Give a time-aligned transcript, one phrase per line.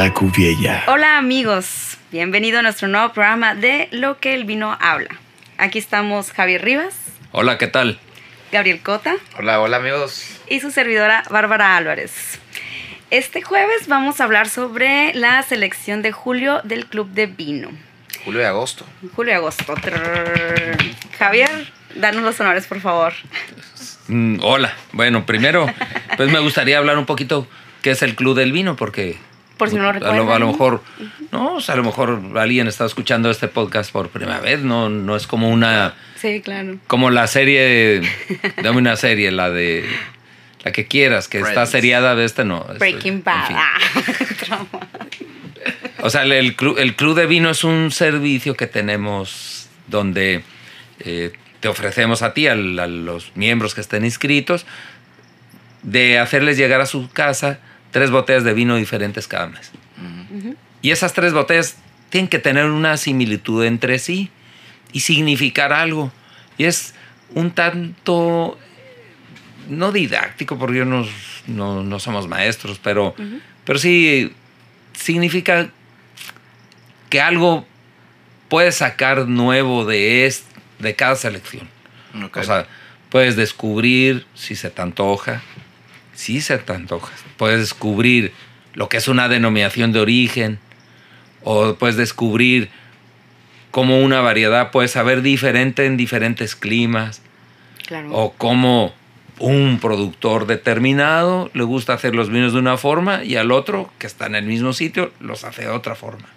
[0.00, 0.84] la.
[0.86, 5.10] Hola amigos, bienvenido a nuestro nuevo programa de Lo que el vino habla.
[5.58, 6.94] Aquí estamos Javier Rivas,
[7.32, 7.98] Hola, ¿qué tal?
[8.50, 10.40] Gabriel Cota Hola, hola amigos.
[10.48, 12.40] y su servidora Bárbara Álvarez.
[13.10, 17.68] Este jueves vamos a hablar sobre la selección de julio del Club de Vino.
[18.24, 18.86] Julio y agosto.
[19.14, 19.74] Julio y agosto.
[19.74, 20.78] Trrr.
[21.18, 23.12] Javier, danos los honores, por favor.
[24.08, 24.72] Mm, hola.
[24.92, 25.66] Bueno, primero,
[26.16, 27.46] pues me gustaría hablar un poquito
[27.82, 29.18] qué es el Club del Vino, porque...
[29.60, 30.82] Por si no lo a lo, a mejor,
[31.30, 34.88] no, o sea, a lo mejor alguien está escuchando este podcast por primera vez, no,
[34.88, 36.78] no es como una, Sí, claro.
[36.88, 38.02] como la serie,
[38.62, 39.84] dame una serie, la de,
[40.64, 42.60] la que quieras, que está seriada de este, no.
[42.62, 43.46] este, Breaking en Bad.
[43.46, 43.56] fin.
[43.58, 44.66] Ah.
[46.02, 50.42] O sea, el, el club, el club de vino es un servicio que tenemos donde
[51.00, 54.64] eh, te ofrecemos a ti, al- a, los miembros que estén inscritos,
[55.82, 57.58] de hacerles llegar a su casa
[57.90, 59.70] tres botellas de vino diferentes cada mes.
[60.82, 61.76] Y esas tres botellas
[62.08, 64.30] tienen que tener una similitud entre sí
[64.92, 66.10] y significar algo.
[66.58, 66.94] Y es
[67.34, 68.58] un tanto,
[69.68, 71.06] no didáctico, porque yo no,
[71.46, 73.14] no, no somos maestros, pero,
[73.64, 74.32] pero sí
[74.94, 75.70] significa
[77.08, 77.66] que algo
[78.48, 80.44] puedes sacar nuevo de, es-
[80.78, 81.68] de cada selección.
[82.40, 82.66] O sea,
[83.10, 85.42] puedes descubrir si se te antoja,
[86.14, 87.12] si se te antoja.
[87.40, 88.34] Puedes descubrir
[88.74, 90.58] lo que es una denominación de origen,
[91.42, 92.68] o puedes descubrir
[93.70, 97.22] cómo una variedad puede saber diferente en diferentes climas,
[97.86, 98.10] Claro.
[98.12, 98.92] o cómo
[99.38, 104.06] un productor determinado le gusta hacer los vinos de una forma y al otro, que
[104.06, 106.28] está en el mismo sitio, los hace de otra forma.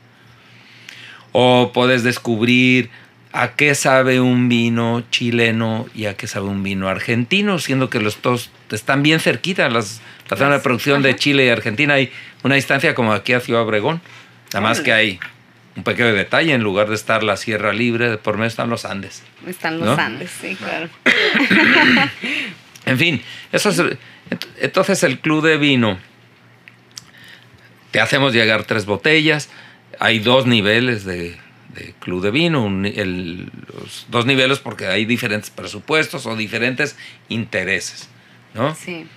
[1.34, 2.90] O puedes descubrir
[3.34, 8.00] a qué sabe un vino chileno y a qué sabe un vino argentino, siendo que
[8.00, 9.68] los dos están bien cerquita.
[9.68, 11.16] Las, la zona de producción de.
[11.16, 12.12] Chile y Argentina hay
[12.44, 14.02] una distancia como aquí a Ciudad Obregón.
[14.54, 15.20] Nada más que hay
[15.76, 19.24] un pequeño detalle, en lugar de estar la Sierra Libre, por medio están los Andes.
[19.48, 20.02] Están los ¿no?
[20.04, 20.90] Andes, sí, claro.
[22.86, 23.22] En fin,
[23.54, 23.96] eso es, ent-
[24.60, 25.98] entonces el club de vino,
[27.92, 29.50] te hacemos llegar tres botellas,
[30.00, 31.38] hay dos niveles de,
[31.76, 36.98] de club de vino, un el- los dos niveles porque hay diferentes presupuestos o diferentes
[37.30, 38.10] intereses,
[38.54, 38.76] ¿no?
[38.76, 39.08] Sí.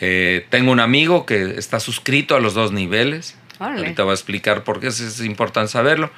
[0.00, 3.36] Eh, tengo un amigo que está suscrito a los dos niveles.
[3.58, 6.10] Ahorita voy a explicar por qué es, importante saberlo.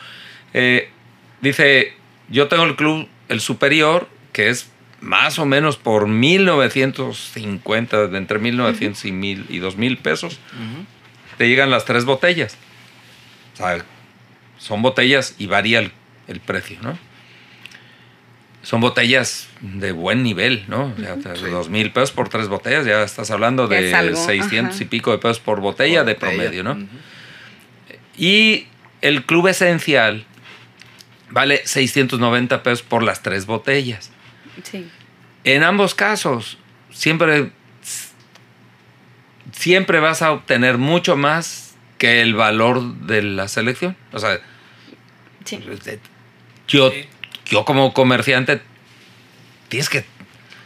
[0.55, 0.91] Eh,
[1.43, 1.93] dice,
[2.29, 4.71] yo tengo el club, el superior, que es
[5.01, 10.41] más o menos por 1950, de entre 1900 y, 1000 y 2000 pesos,
[11.37, 12.57] te llegan las tres botellas.
[13.55, 13.85] O sea,
[14.59, 15.93] son botellas y varía el,
[16.27, 16.99] el precio, ¿no?
[18.67, 20.93] Son botellas de buen nivel, ¿no?
[20.93, 24.17] O sea, de dos mil pesos por tres botellas, ya estás hablando de es algo,
[24.17, 24.83] 600 ajá.
[24.83, 26.33] y pico de pesos por botella Por de botella.
[26.33, 26.77] promedio, ¿no?
[28.19, 28.67] Y
[29.03, 30.25] el club esencial
[31.31, 34.11] vale 690 pesos por las tres botellas.
[34.65, 34.89] Sí.
[35.45, 36.59] En ambos casos,
[36.91, 37.53] siempre,
[39.53, 43.97] siempre vas a obtener mucho más que el valor de la selección.
[44.13, 44.41] O sea,
[45.45, 45.61] Sí.
[46.67, 47.07] yo, Sí.
[47.47, 48.61] Yo como comerciante,
[49.69, 50.05] tienes que,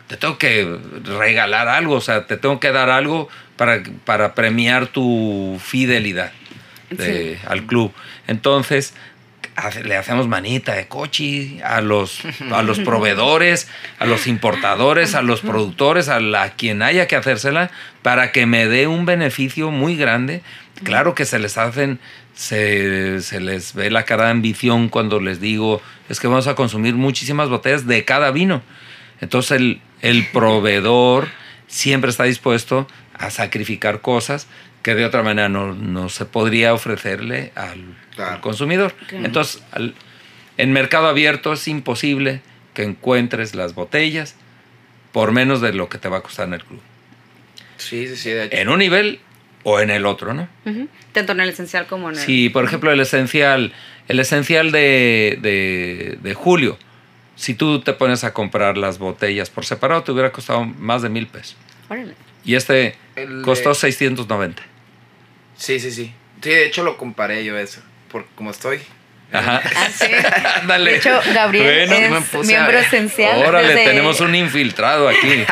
[0.08, 4.86] te tengo que regalar algo, o sea, te tengo que dar algo para, para premiar
[4.88, 6.32] tu fidelidad
[6.90, 7.92] de- al club.
[8.26, 8.94] Entonces,
[9.84, 12.20] le hacemos manita de coche a los,
[12.52, 13.68] a los proveedores,
[13.98, 17.70] a los importadores, a los productores, a la, quien haya que hacérsela,
[18.02, 20.42] para que me dé un beneficio muy grande.
[20.82, 22.00] Claro que se les hacen,
[22.34, 26.54] se, se les ve la cara de ambición cuando les digo, es que vamos a
[26.54, 28.62] consumir muchísimas botellas de cada vino.
[29.20, 31.28] Entonces el, el proveedor
[31.66, 34.46] siempre está dispuesto a sacrificar cosas
[34.82, 37.84] que de otra manera no, no se podría ofrecerle al,
[38.16, 38.32] Claro.
[38.36, 38.94] al consumidor.
[39.08, 39.24] Claro.
[39.26, 39.94] Entonces, al-
[40.56, 42.40] en mercado abierto es imposible
[42.74, 44.36] que encuentres las botellas
[45.12, 46.80] por menos de lo que te va a costar en el club.
[47.76, 48.30] Sí, sí, sí.
[48.30, 48.56] De hecho.
[48.56, 49.20] En un nivel
[49.62, 50.48] o en el otro, ¿no?
[51.12, 52.20] Tanto en el esencial como en el...
[52.22, 53.72] Sí, por ejemplo, el esencial,
[54.08, 56.78] el esencial de, de- de julio,
[57.36, 61.08] si tú te pones a comprar las botellas por separado, te hubiera costado más de
[61.08, 61.56] mil pesos.
[61.88, 62.14] Órale.
[62.44, 64.62] Y este El costó de- 690.
[65.56, 66.12] Sí, sí, sí.
[66.42, 67.80] Sí, de hecho lo comparé yo eso.
[68.10, 68.78] Por como estoy.
[69.32, 69.62] Ajá.
[69.76, 70.76] Ah.
[70.78, 73.38] De hecho, Gabriel Bueno, es miembro esencial.
[73.46, 75.28] Órale, desde- tenemos un infiltrado aquí.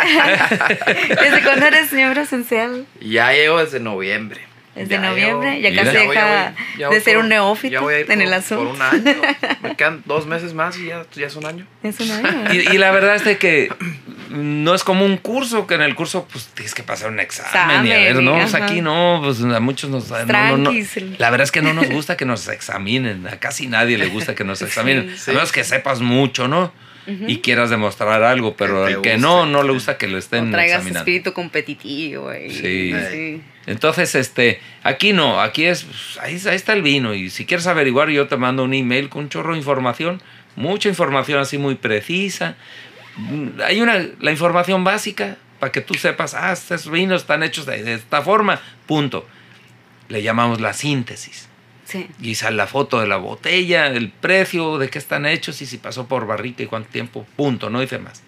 [1.08, 2.86] ¿Desde cuándo eres miembro esencial?
[3.00, 4.47] Ya llevo desde noviembre.
[4.78, 7.76] Desde Ya noviembre, ya casi Ya voy, ya deja voy, ya de ser un neófito
[7.90, 8.64] en por- el asunto.
[8.64, 9.14] Por un año.
[9.62, 11.66] Me quedan dos meses más y ya, ya es un año.
[11.82, 12.44] Es un año.
[12.52, 13.68] Y, y la verdad es de que
[14.30, 17.86] no es como un curso, que en el curso pues tienes que pasar un examen,
[17.86, 20.10] y a ver, no, pues aquí no, pues a muchos nos...
[20.10, 20.72] no,
[21.18, 24.34] La verdad es que no nos gusta que nos examinen, a casi nadie le gusta
[24.34, 25.30] que nos examinen, Sí.
[25.30, 26.72] a menos que sepas mucho, ¿no?
[27.26, 29.18] Y quieras demostrar algo, pero Que el que guste.
[29.18, 31.00] no, no le gusta que lo estén o traigas examinando.
[31.00, 32.34] espíritu competitivo.
[32.34, 32.92] y- Sí.
[33.10, 33.42] sí.
[33.66, 35.86] Entonces, este, aquí no, aquí es,
[36.20, 37.14] ahí, ahí está el vino.
[37.14, 40.20] Y si quieres averiguar, yo te mando un email con un chorro de información,
[40.56, 42.56] mucha información así muy precisa.
[43.16, 47.66] Mm, Hay una, la información básica para que tú sepas, ah, estos vinos están hechos
[47.66, 49.26] de, de esta forma, punto.
[50.08, 51.47] Le llamamos la síntesis.
[51.88, 52.06] Sí.
[52.20, 55.78] Y sale la foto de la botella, el precio, de qué están hechos y si
[55.78, 58.22] pasó por barrica y cuánto tiempo, punto, no dice más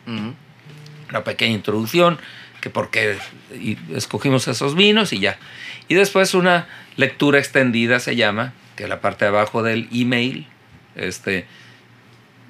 [1.10, 2.18] una pequeña introducción,
[2.60, 3.16] que por qué
[3.52, 5.38] y escogimos esos vinos y ya.
[5.88, 10.46] Y después una lectura extendida se llama, que la parte de abajo del email,
[10.94, 11.46] este,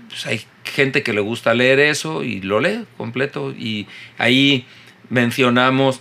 [0.08, 3.86] pues hay gente que le gusta leer eso y lo lee completo y
[4.18, 4.66] ahí
[5.08, 6.00] mencionamos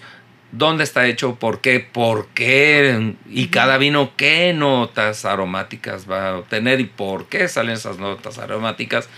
[0.51, 6.37] dónde está hecho, por qué, por qué y cada vino qué notas aromáticas va a
[6.37, 9.09] obtener y por qué salen esas notas aromáticas.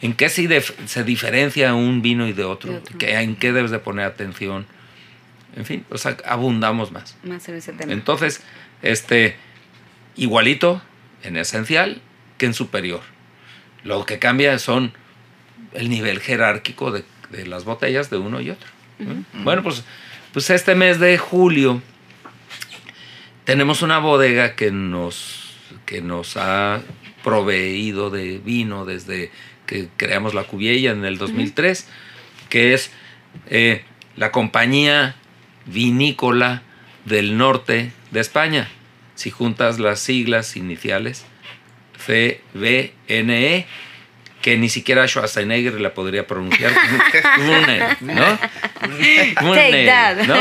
[0.00, 2.72] ¿En qué se, se diferencia un vino y de otro?
[2.72, 2.98] De otro.
[2.98, 4.66] ¿Qué- ¿En qué debes de poner atención?
[5.54, 7.16] En fin, o sea, abundamos más.
[7.22, 7.92] Más en ese tema.
[7.92, 8.42] Entonces,
[8.82, 9.36] este,
[10.16, 10.82] igualito
[11.22, 12.00] en esencial
[12.38, 13.00] que en superior.
[13.84, 14.92] Lo que cambia son
[15.74, 18.68] el nivel jerárquico de, de las botellas de uno y otro.
[18.98, 19.24] ¿no?
[19.44, 19.84] Bueno, pues,
[20.32, 21.82] pues este mes de julio
[23.44, 26.80] tenemos una bodega que nos, que nos ha
[27.22, 29.30] proveído de vino desde
[29.66, 31.88] que creamos la Cubiella en el 2003,
[32.48, 32.90] que es
[33.48, 33.84] eh,
[34.16, 35.16] la compañía
[35.66, 36.62] vinícola
[37.04, 38.68] del norte de España.
[39.14, 41.24] Si juntas las siglas iniciales,
[41.98, 43.66] CBNE,
[44.42, 46.72] que ni siquiera Schwarzenegger la podría pronunciar.
[50.26, 50.34] ¿no?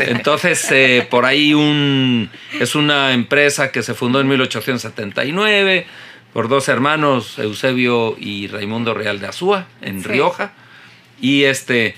[0.00, 5.86] Entonces, eh, por ahí un, es una empresa que se fundó en 1879
[6.32, 10.08] por dos hermanos, Eusebio y Raimundo Real de Azúa, en Sí.
[10.08, 10.52] Rioja.
[11.20, 11.96] Y este.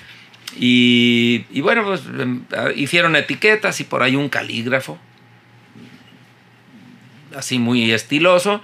[0.58, 4.98] Y, y bueno, pues em, ah, hicieron etiquetas y por ahí un calígrafo,
[7.36, 8.62] así muy estiloso,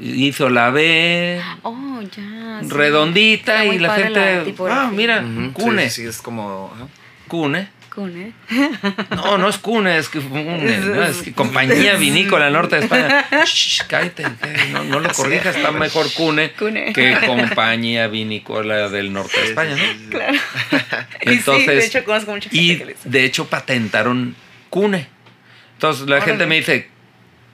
[0.00, 2.60] hizo la B Oh, ya.
[2.62, 2.68] sí.
[2.70, 5.52] redondita y la gente, ah, mira, Ujú.
[5.52, 6.72] cune, Sí, es como.
[7.28, 7.68] cune.
[7.94, 8.32] Cune.
[9.10, 11.04] No, no es cune, es que cune, ¿no?
[11.04, 13.24] es que compañía vinícola del norte de España.
[13.44, 14.24] Shh, cállate,
[14.72, 16.92] no, no lo corrijas, está mejor cune, Cune.
[16.92, 20.10] que compañía vinícola del norte de España, ¿no?
[20.10, 20.32] Claro.
[21.22, 23.08] y sí, Entonces, de hecho conozco mucha gente Y que le dice.
[23.08, 24.34] de hecho patentaron
[24.70, 25.06] cune.
[25.74, 26.32] Entonces la Órale.
[26.32, 26.88] gente me dice,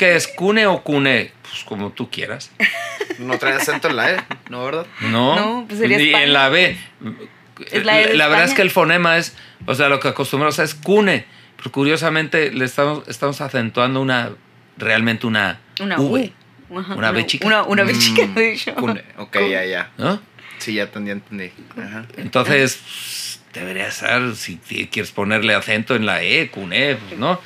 [0.00, 1.30] ¿qué es cune o cune?
[1.42, 2.50] Pues como tú quieras.
[3.18, 4.16] No trae acento en la E,
[4.48, 4.86] ¿no, verdad?
[5.02, 6.24] No, No, pues sería y España.
[6.24, 6.78] en la B.
[7.70, 9.36] Es la E de verdad es que el fonema es,
[9.66, 11.26] o sea, lo que acostumbramos es cune.
[11.58, 14.30] Pero curiosamente le estamos, estamos acentuando una,
[14.78, 16.32] realmente una, Una V.
[16.70, 16.78] U.
[16.78, 17.46] Ajá, Una B chica.
[17.46, 18.74] Una, una B Mm, chica, de hecho.
[18.76, 19.04] cune.
[19.18, 19.90] Ok, ya, ya.
[19.98, 20.22] ¿no?
[20.56, 21.52] Sí, ya entendí, entendí.
[21.76, 22.06] Ajá.
[22.16, 24.56] Entonces, debería ser, si
[24.90, 27.38] quieres ponerle acento en la E, cune, pues, ¿no?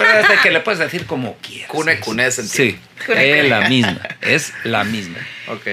[0.00, 1.68] La verdad es de que le puedes decir como quieras.
[1.70, 2.78] Cune, Es- cune, se Sí,
[3.16, 5.18] es la misma, es la misma.
[5.48, 5.66] Ok.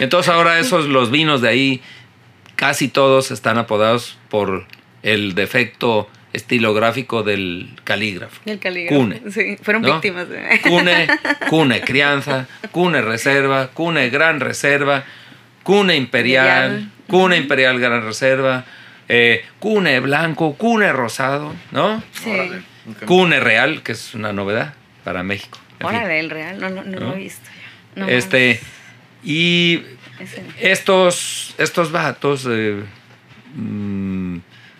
[0.00, 1.82] Entonces ahora esos, los vinos de ahí,
[2.56, 4.66] casi todos están apodados por
[5.02, 8.40] el defecto estilográfico del calígrafo.
[8.46, 8.96] El calígrafo.
[9.00, 9.20] Cune.
[9.30, 9.92] Sí, fueron ¿no?
[9.92, 10.28] víctimas.
[10.28, 11.06] de- Cune,
[11.50, 15.04] cune crianza, cune reserva, cune gran reserva,
[15.62, 16.92] cune imperial, Imperial.
[17.08, 18.64] cune imperial gran reserva,
[19.08, 22.02] eh, cune blanco, cune rosado, ¿no?
[22.12, 22.30] Sí.
[22.30, 22.62] Órale.
[23.06, 24.74] Cune real, que es una novedad
[25.04, 25.58] para México.
[25.82, 27.48] Órale, el real, no, no, no, lo he visto.
[27.96, 28.02] ya.
[28.02, 28.60] No este,
[29.24, 29.82] y
[30.60, 32.82] estos, estos vatos, eh,
[33.54, 34.36] mm,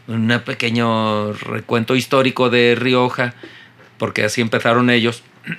[0.08, 3.34] un pequeño recuento histórico de Rioja,
[3.98, 5.22] porque así empezaron ellos.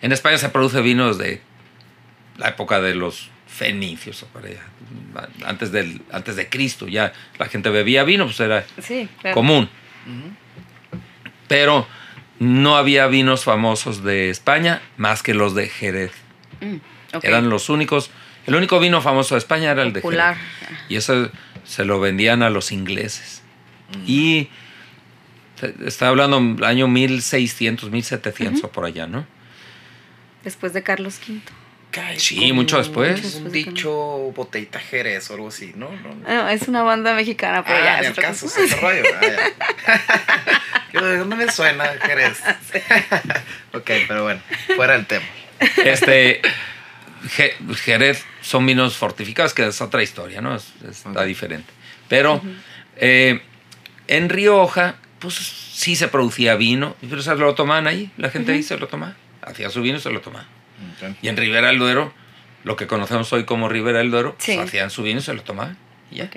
[0.00, 1.40] En España se produce vinos de
[2.36, 4.62] la época de los fenicios, o por allá,
[5.44, 6.86] antes, del, antes de Cristo.
[6.86, 9.34] Ya la gente bebía vino, pues era Sí, claro.
[9.34, 9.68] común.
[11.48, 11.86] Pero
[12.38, 16.12] no había vinos famosos de España más que los de Jerez.
[16.60, 16.76] Mm.
[17.22, 18.10] Eran los únicos.
[18.46, 20.36] El único vino famoso de España era el de Popular.
[20.60, 20.78] Jerez.
[20.88, 21.30] Y eso
[21.64, 23.42] se lo vendían a los ingleses.
[24.06, 24.48] Y
[25.60, 29.26] te- está hablando del año 1600, 1700 o por allá, ¿no?
[30.44, 31.40] Después de Carlos V.
[31.90, 33.16] cae Sí, mucho después.
[33.22, 33.90] Mucho Un después, dicho
[34.34, 35.90] botellita Jerez o algo así, ¿no?
[35.90, 36.28] no, no.
[36.28, 38.62] No, es una banda mexicana, pero Ah, en el caso, cosa.
[38.64, 39.02] es otro rollo.
[39.86, 42.38] Ah, ¿De dónde me suena Jerez?
[43.72, 44.40] ok, pero bueno,
[44.74, 45.24] fuera del tema.
[45.84, 46.40] Este,
[47.36, 50.56] Je- Jerez son vinos fortificados, que es otra historia, ¿no?
[50.56, 51.70] Es- está diferente.
[52.08, 52.40] Pero
[52.96, 53.42] eh,
[54.06, 58.62] en Rioja, pues sí se producía vino, pero se lo tomaban ahí, la gente ahí
[58.62, 59.14] se lo tomaba.
[59.42, 60.46] Hacía su vino y se lo tomaba.
[61.22, 62.12] Y en Ribera del Duero,
[62.64, 65.42] lo que conocemos hoy como Ribera del Duero, pues, hacían su vino y se lo
[65.42, 65.76] tomaban.
[66.10, 66.24] y ya.
[66.24, 66.36] Ok.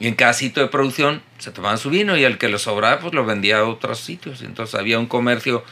[0.00, 2.98] Y en cada sitio de producción se tomaban su vino y el que lo sobraba,
[2.98, 4.42] pues lo vendía a otros sitios.
[4.42, 5.64] Entonces había un comercio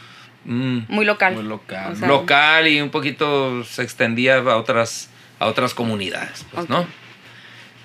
[0.45, 1.35] mm, Muy local.
[1.35, 1.93] Muy local.
[1.93, 6.69] O sea, local y un poquito se extendía a otras, a otras comunidades, pues.
[6.69, 6.87] ¿no?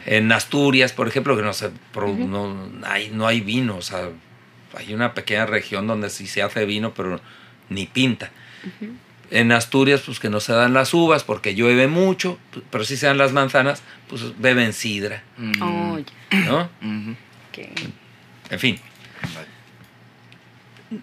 [0.07, 4.09] En Asturias, por ejemplo, que no, se, no, hay, no hay vino, o sea,
[4.75, 7.21] hay una pequeña región donde sí se hace vino, pero
[7.69, 8.31] ni pinta.
[9.31, 12.39] En Asturias, pues que no se dan las uvas porque llueve mucho,
[12.71, 15.99] pero sí se dan las manzanas, pues beben sidra, Mm, Oh.
[16.47, 16.71] ¿no?
[18.51, 18.79] En fin,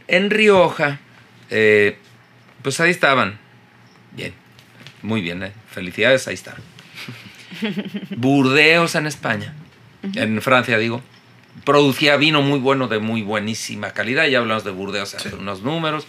[0.08, 1.00] en Rioja,
[1.50, 1.98] eh,
[2.64, 3.38] pues ahí estaban.
[4.14, 4.34] Bien,
[5.04, 5.52] muy bien, eh.
[5.70, 6.62] felicidades, ahí estaban.
[8.18, 9.54] Burdeos en España,
[10.14, 11.02] en Francia digo,
[11.64, 14.26] producía vino muy bueno de muy buenísima calidad.
[14.28, 15.36] Ya hablamos de Burdeos hace Sí.
[15.38, 16.08] unos números.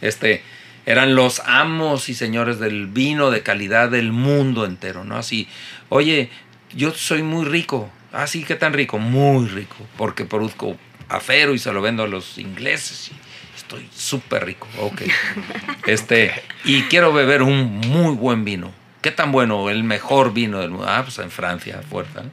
[0.00, 0.42] Este,
[0.86, 5.16] eran los amos y señores del vino de calidad del mundo entero, ¿no?
[5.16, 5.48] Así,
[5.88, 6.30] oye,
[6.74, 7.90] yo soy muy rico.
[8.12, 8.98] Ah, sí, ¿qué tan rico?
[8.98, 10.76] Muy rico, porque produzco
[11.08, 13.10] acero y se lo vendo a los ingleses.
[13.10, 15.02] y estoy súper rico, ok.
[15.86, 16.32] Este,
[16.64, 18.72] y quiero beber un muy buen vino.
[19.00, 19.68] ¿Qué tan bueno?
[19.68, 20.86] El mejor vino del mundo.
[20.88, 22.22] Ah, pues en Francia, fuerza.
[22.22, 22.30] ¿no?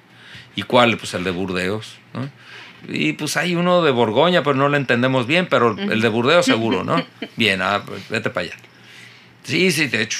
[0.55, 0.97] ¿Y cuál?
[0.97, 2.29] Pues el de Burdeos, ¿no?
[2.87, 6.45] Y pues hay uno de Borgoña, pero no lo entendemos bien, pero el de Burdeos
[6.45, 7.03] seguro, ¿no?
[7.35, 8.55] Bien, ah, pues vete para allá.
[9.43, 10.17] Sí, sí, de hecho,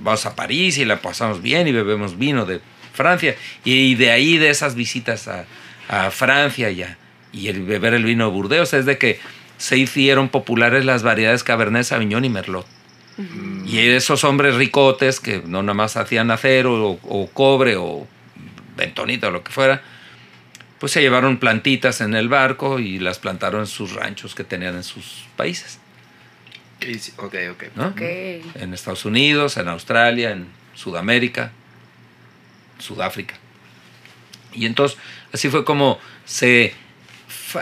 [0.00, 2.60] vamos a París y la pasamos bien y bebemos vino de
[2.92, 3.36] Francia.
[3.64, 5.46] Y de ahí, de esas visitas a,
[5.88, 6.98] a Francia ya,
[7.32, 9.20] y el beber el vino de Burdeos, es de que
[9.58, 12.66] se hicieron populares las variedades Cabernet Sauvignon y Merlot.
[13.64, 18.08] Y esos hombres ricotes que no nada más hacían acero o, o cobre o
[18.76, 19.82] bentonita o lo que fuera,
[20.84, 24.74] pues se llevaron plantitas en el barco y las plantaron en sus ranchos que tenían
[24.74, 25.78] en sus países,
[27.16, 27.64] Ok, ok.
[27.74, 27.86] ¿no?
[27.86, 28.02] Ok.
[28.56, 31.52] En Estados Unidos, en Australia, en Sudamérica,
[32.78, 33.36] Sudáfrica.
[34.52, 34.98] Y entonces
[35.32, 36.74] así fue como se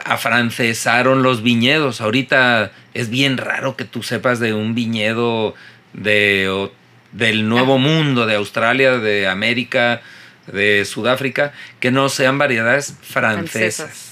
[0.04, 2.00] afrancesaron los viñedos.
[2.00, 5.54] Ahorita es bien raro que tú sepas de un viñedo
[5.92, 6.72] de, o-
[7.12, 10.02] del Nuevo Mundo, de Australia, de América,
[10.46, 14.08] de Sudáfrica, que no sean variedades francesas.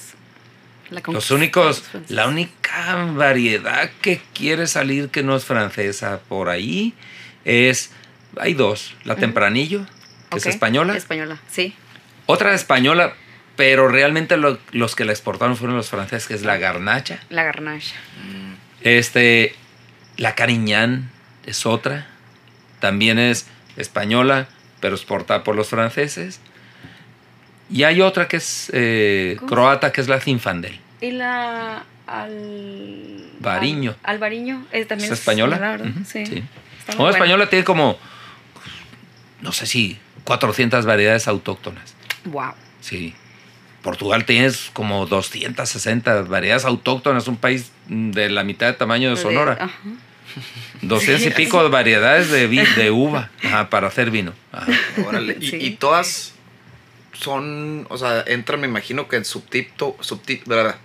[0.91, 6.95] La Los únicos, la única variedad que quiere salir que no es francesa por ahí
[7.45, 7.91] es,
[8.41, 9.87] hay dos, la Tempranillo,
[10.31, 11.75] que es española, Española, sí.
[12.27, 13.15] otra española,
[13.55, 17.21] pero realmente lo- los que la exportaron fueron los franceses, que es la Garnacha.
[17.29, 17.95] La garnacha.
[18.83, 19.55] Este,
[20.17, 21.11] la Cariñán
[21.47, 22.07] es otra,
[22.81, 23.47] también es
[23.77, 24.49] española,
[24.81, 26.41] pero exportada por los franceses.
[27.71, 30.81] Y hay otra que es eh, croata, que es la Zinfandel.
[31.01, 33.95] Y la al Bariño.
[34.03, 35.59] Al, Albariño es también ¿Es española?
[35.59, 35.87] ¿verdad?
[35.87, 36.43] Ujú, Sí.
[37.09, 37.97] española tiene como,
[39.41, 41.95] no sé si, 400 variedades autóctonas.
[42.25, 42.53] Wow.
[42.81, 43.15] Sí.
[43.83, 49.57] Portugal tienes como 260 variedades autóctonas, un país de la mitad de tamaño de Sonora.
[49.61, 49.71] Ajá.
[50.83, 54.33] 200 y pico de variedades de, vi- de uva ajá, para hacer vino.
[54.53, 54.71] Ajá.
[55.07, 55.37] órale.
[55.41, 55.57] Y, Sí.
[55.61, 56.33] y todas
[57.13, 60.77] son, o sea, entran, me imagino que en subtipto, subtip, ¿verdad?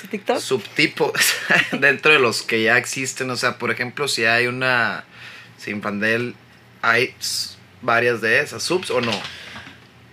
[0.00, 0.38] ¿Su TikTok?
[0.40, 1.12] subtipos
[1.72, 3.30] dentro de los que ya existen.
[3.30, 5.04] O sea, por ejemplo, si hay una
[5.58, 6.34] Sinfandel,
[6.82, 7.14] ¿hay
[7.82, 9.12] varias de esas subs o no?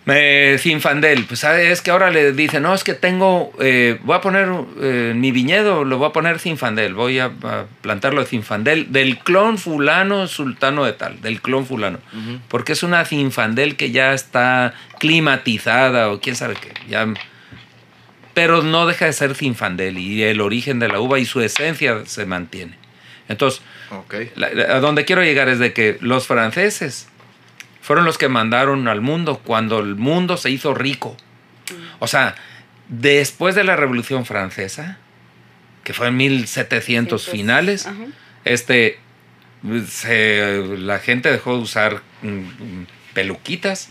[0.06, 1.70] Me, Zinfandel, pues ¿sabes?
[1.72, 4.50] es que ahora le dicen, no, es que tengo, eh, voy a poner
[4.82, 9.20] eh, mi viñedo, lo voy a poner Zinfandel, voy a, a plantarlo de Zinfandel, del
[9.20, 12.00] clon fulano, sultano de tal, del clon fulano.
[12.50, 17.08] Porque es una Zinfandel que ya está climatizada o quién sabe qué, ya...
[18.34, 22.02] Pero no deja de ser Zinfandel y el origen de la uva y su esencia
[22.08, 22.74] se mantiene.
[23.30, 24.16] Entonces, Ok.
[24.36, 27.08] la- la- a donde quiero llegar es de que los franceses
[27.84, 31.16] fueron los que mandaron al mundo cuando el mundo se hizo rico.
[32.00, 32.34] O sea,
[32.88, 34.98] después de la Revolución Francesa,
[35.84, 37.30] que fue en 1700 Cientos.
[37.30, 37.98] finales, Ajá.
[38.46, 39.00] este,
[39.88, 43.90] se- la gente dejó de usar mm, mm, peluquitas,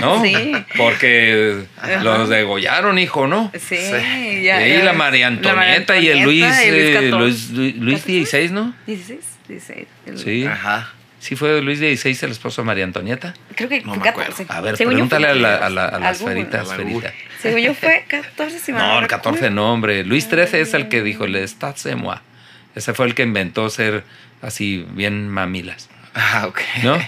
[0.00, 0.22] ¿no?
[0.24, 0.52] Sí.
[0.76, 2.02] Porque Ajá.
[2.02, 3.50] los degollaron, hijo, ¿no?
[3.54, 4.42] Sí, Sí.
[4.44, 4.66] ya.
[4.66, 7.10] y la María La María Antonieta y el Luis, Antonieta y eh.
[7.10, 8.74] Luis, Luis, Luis XVI, ¿no?
[8.86, 9.86] 16, 16.
[10.06, 10.46] el- Sí.
[10.46, 10.92] Ajá.
[11.24, 13.32] ¿Sí fue Luis XVI el esposo de María Antonieta?
[13.54, 14.30] Creo que No fue me acuerdo.
[14.32, 14.46] 14.
[14.52, 15.64] A ver, Según pregúntale fue a, la, 14.
[15.64, 16.34] a, la, a las Al Google.
[16.34, 16.60] feritas.
[16.70, 16.92] Al Ferita.
[16.92, 17.12] Google.
[17.40, 19.08] Según yo fue 14, si No, el recuerdo.
[19.08, 20.04] 14 no, hombre.
[20.04, 22.18] Luis XIII es el que dijo, le está c'est moi.
[22.74, 24.04] Ese fue el que inventó ser
[24.42, 26.60] así bien mamilas, Ah, ok.
[26.82, 26.98] ¿no?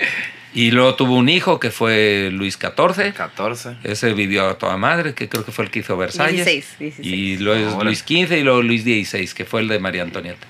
[0.54, 3.12] y luego tuvo un hijo que fue Luis XIV.
[3.12, 3.76] 14.
[3.84, 6.46] Ese vivió a toda madre, que creo que fue el que hizo Versalles.
[6.46, 7.06] 16, 16.
[7.06, 7.84] Y luego Ahora.
[7.84, 10.46] Luis XV y luego Luis XVI, que fue el de María Antonieta.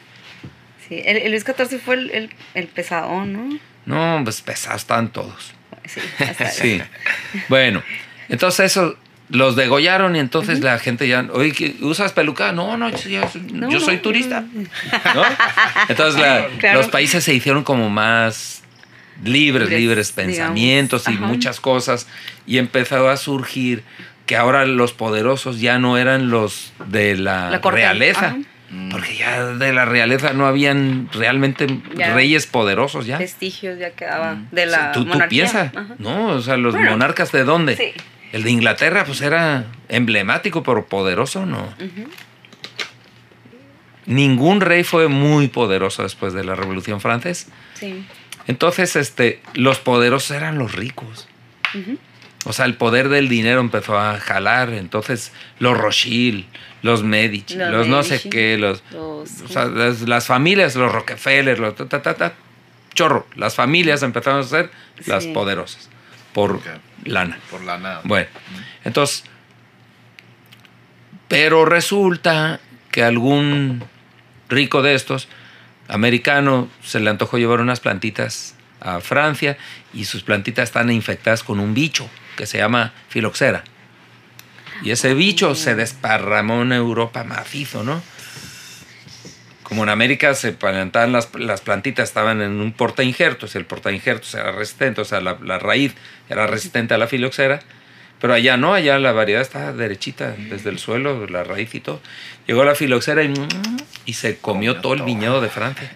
[0.89, 3.59] Sí, el, el Luis XIV fue el, el, el pesadón, ¿no?
[3.87, 5.53] No, pues pesados están todos.
[5.87, 6.01] Sí,
[6.53, 6.83] Sí.
[7.49, 7.83] Bueno,
[8.29, 8.97] entonces eso
[9.29, 12.53] los degollaron y entonces la gente ya, oye, ¿qué- ¿usas peluca?
[12.53, 13.21] No, no, yo,
[13.53, 14.45] No, yo soy no, turista.
[15.15, 15.23] ¿No?
[15.89, 16.79] Entonces la- Claro.
[16.81, 18.63] los países se hicieron como más
[19.25, 20.37] libres, Libres, libres digamos.
[20.37, 21.21] pensamientos y Ajá.
[21.27, 22.07] muchas cosas
[22.47, 23.83] y empezó a surgir
[24.27, 28.27] que ahora los poderosos ya no eran los de la, realeza.
[28.29, 28.37] ajá.
[28.91, 32.13] Porque ya de la realeza no habían realmente Ya.
[32.15, 33.17] reyes poderosos ya.
[33.19, 35.45] Vestigios ya quedaba de la tú, tú monarquía.
[35.45, 35.95] piensas, Ajá.
[35.99, 36.29] ¿no?
[36.31, 37.77] O sea, los Bueno, monarcas de dónde?
[37.77, 37.93] sí.
[38.33, 41.73] El de Inglaterra, pues era emblemático, pero poderoso, ¿no?
[44.07, 47.49] Ningún rey fue muy poderoso después de la Revolución Francesa.
[47.75, 48.05] Sí.
[48.47, 51.29] Entonces, este, los poderosos eran los ricos.
[51.75, 51.99] Ujú.
[52.49, 54.71] O sea, el poder del dinero empezó a jalar.
[54.73, 56.45] Entonces, los Rothschild,
[56.83, 60.93] los Medici, los, Los no sé qué, los, los- o sea, las, las familias, los
[60.93, 62.35] Rockefeller, los ta, ta, ta, ta,
[62.95, 63.27] chorro.
[63.35, 64.71] Las familias empezaron a ser
[65.07, 65.91] las poderosas
[66.33, 66.61] por
[67.05, 67.39] lana.
[67.51, 68.01] Por la nada.
[68.05, 68.29] Bueno,
[68.85, 69.25] entonces,
[71.29, 72.61] pero resulta
[72.93, 73.83] que algún
[74.49, 75.29] rico de estos,
[75.89, 79.57] americano, se le antojó llevar unas plantitas a Francia
[79.93, 83.65] y sus plantitas están infectadas con un bicho que se llama filoxera.
[84.83, 88.03] Y ese bicho se desparramó en Europa macizo, ¿no?
[89.63, 93.91] Como en América se plantaban las, las plantitas, estaban en un porta injertos, el porta
[93.91, 95.95] injertos era resistente, o sea, la, la raíz
[96.29, 97.59] era resistente a la filoxera,
[98.21, 102.01] pero allá no, allá la variedad está derechita desde el suelo, la raíz y todo.
[102.47, 103.35] Llegó la filoxera y,
[104.05, 105.07] y se comió, Comió todo el todo.
[105.07, 105.91] viñedo de Francia.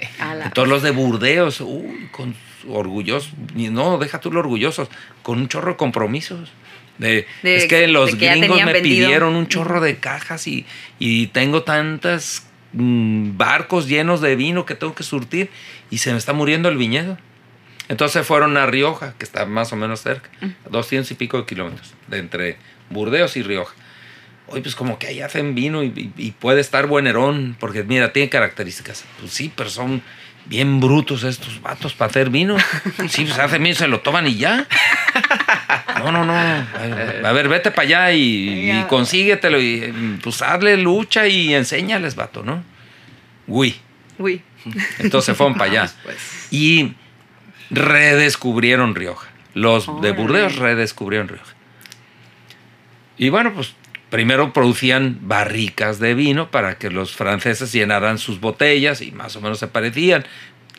[0.53, 2.35] Todos los de Burdeos, uy, con
[2.69, 4.89] orgullosos, no, deja tú los orgullosos,
[5.23, 6.51] con un chorro de compromisos.
[6.99, 9.07] De, De- es que los que gringos me vendido.
[9.07, 10.67] pidieron un chorro de cajas y,
[10.99, 15.49] y tengo tantas mm, barcos llenos de vino que tengo que surtir
[15.91, 17.17] y se me está muriendo el viñedo.
[17.89, 21.47] Entonces fueron a Rioja, que está más o menos cerca, a 200 y pico de
[21.47, 22.57] kilómetros, de entre
[22.91, 23.75] Burdeos y Rioja.
[24.49, 28.13] Oye, pues como que ahí hacen vino y, y- y puede estar buenerón, porque mira,
[28.13, 29.05] tiene características.
[29.19, 30.03] Pues sí, pero son
[30.51, 32.57] bien brutos estos vatos para hacer vino.
[33.09, 34.67] Sí, pues hacen vino, se lo toman y ya.
[35.99, 36.35] No, no, no.
[36.35, 42.63] A ver, vete para allá y, consíguetelo y pues hazle lucha y enséñales, vato, ¿no?
[43.47, 43.77] Uy.
[44.19, 44.43] Uy.
[44.99, 45.93] Entonces fueron para allá.
[46.51, 46.95] Y
[47.71, 49.29] redescubrieron Rioja.
[49.55, 50.13] Los de.
[50.13, 51.55] Burdeos redescubrieron Rioja.
[53.19, 53.75] Y bueno, pues
[54.11, 59.41] primero producían barricas de vino para que los franceses llenaran sus botellas y más o
[59.41, 60.25] menos se parecían.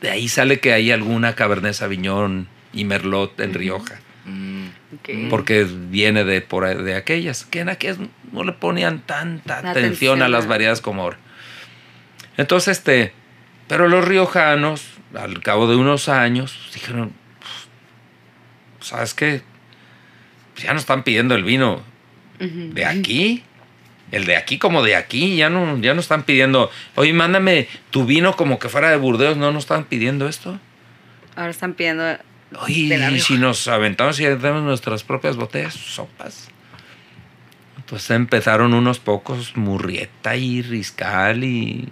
[0.01, 4.65] De ahí sale que hay alguna Cabernet Sauvignon y Merlot en Rioja, mm,
[4.95, 5.09] Ok.
[5.29, 7.97] porque viene de, por de aquellas, que en aquellas
[8.31, 11.17] no le ponían tanta atención, atención a las variedades como ahora.
[12.37, 13.13] Entonces, este,
[13.67, 19.41] pero los riojanos, al cabo de unos años, dijeron, "Pues, ¿sabes qué?
[20.53, 21.83] Pues ya no están pidiendo el vino
[22.41, 23.43] De aquí.
[24.11, 28.05] El de aquí como de aquí, ya no, ya no están pidiendo, oye, mándame tu
[28.05, 30.59] vino como que fuera de Burdeos, no nos están pidiendo esto.
[31.35, 32.17] Ahora están pidiendo.
[32.59, 36.49] Oye, si nos aventamos y hacemos nuestras propias botellas, sopas.
[37.85, 41.87] Pues empezaron unos pocos, Murrieta y Riscal y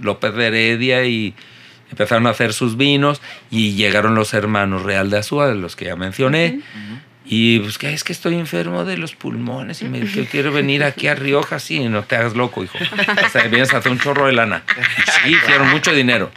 [0.00, 1.34] López de Heredia y
[1.90, 5.86] empezaron a hacer sus vinos y llegaron los hermanos Real de Azúa, de los que
[5.86, 6.60] ya mencioné.
[7.32, 10.82] Y pues que es que estoy enfermo de los pulmones y me que quiero venir
[10.82, 12.76] aquí a Rioja, sí, no te hagas loco, hijo.
[12.76, 14.64] O sea, vienes a hacer un chorro de lana.
[15.22, 16.32] Sí, hicieron mucho dinero.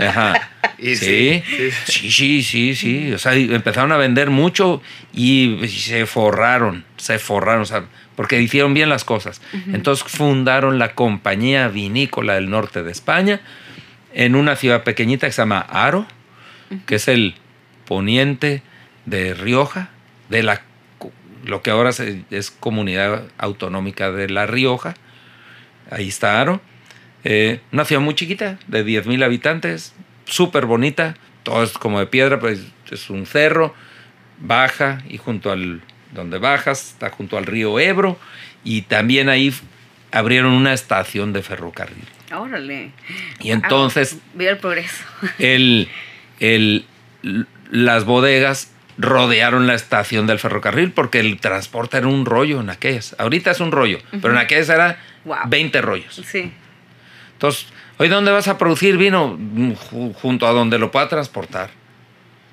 [0.00, 0.50] Ajá.
[0.78, 3.12] Y sí, sí, sí, sí, sí, sí.
[3.12, 7.84] O sea, empezaron a vender mucho y se forraron, se forraron, o sea,
[8.16, 9.40] porque hicieron bien las cosas.
[9.72, 13.42] Entonces fundaron la Compañía Vinícola del Norte de España
[14.12, 16.04] en una ciudad pequeñita que se llama Aro,
[16.86, 17.36] que es el
[17.86, 18.62] poniente
[19.06, 19.90] de Rioja,
[20.32, 20.62] de la
[21.44, 24.94] lo que ahora se- es comunidad autonómica de La Rioja.
[25.90, 26.60] Ahí está Aro.
[27.24, 29.92] Eh, una ciudad muy chiquita, de 10.000 habitantes,
[30.24, 33.74] súper bonita, todo es como de piedra, pues es un cerro,
[34.38, 38.18] baja y junto al, donde bajas, está junto al río Ebro
[38.64, 39.52] y también ahí
[40.12, 42.04] abrieron una estación de ferrocarril.
[42.34, 42.90] Órale.
[43.40, 45.04] Y entonces Ah, el progreso.
[45.38, 45.88] el,
[46.40, 46.86] el,
[47.70, 48.71] las bodegas
[49.02, 53.14] rodearon la estación del ferrocarril porque el transporte era un rollo en aquellas.
[53.18, 55.36] Ahorita es un rollo, pero en aquellas era Wow.
[55.46, 56.20] 20 rollos.
[56.26, 56.52] Sí.
[57.34, 57.66] Entonces,
[57.98, 59.36] ¿hoy dónde vas a producir vino?
[59.38, 61.70] Ju- Junto a donde lo pueda transportar.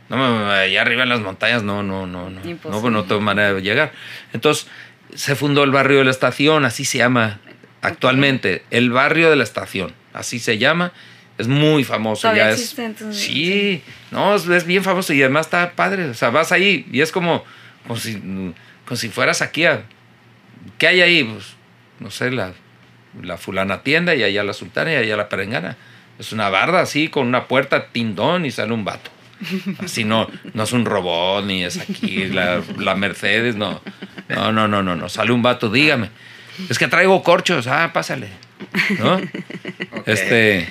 [0.10, 2.40] No, allá arriba en las montañas, no, no, no, no.
[2.42, 2.82] No, Imposible.
[2.82, 3.92] pues no tengo manera de llegar.
[4.34, 4.68] Entonces,
[5.14, 7.40] se fundó el barrio de la estación, así se llama
[7.82, 8.64] actualmente.
[8.72, 10.92] El barrio de la estación, así se llama.
[11.40, 12.24] Es muy famoso.
[12.24, 16.10] Todavía ya existe, es, entonces, sí, no, es, es bien famoso y además está padre.
[16.10, 17.46] O sea, vas ahí y es como,
[17.88, 18.16] como, si,
[18.86, 19.84] como si fueras aquí a...
[20.78, 21.24] ¿Qué hay ahí?
[21.24, 21.56] Pues,
[22.00, 22.52] no sé, la,
[23.24, 25.78] la fulana tienda y allá la sultana y allá la perengana.
[26.20, 29.10] Es una barda así con una puerta tindón y sale un vato.
[29.82, 33.82] Así no, no es un robot ni es aquí la, la Mercedes, no.
[34.28, 35.08] No, no, no, no, no.
[35.08, 36.10] Sale un vato, dígame.
[36.68, 38.28] Es que traigo corchos, ah, pásale.
[39.00, 39.22] ¿No?
[40.06, 40.68] Este,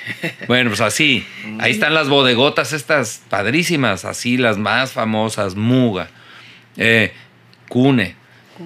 [0.48, 1.24] bueno, pues así.
[1.60, 6.08] Ahí están las bodegotas estas padrísimas, así las más famosas, Muga,
[6.76, 7.12] eh,
[7.68, 8.16] Cune,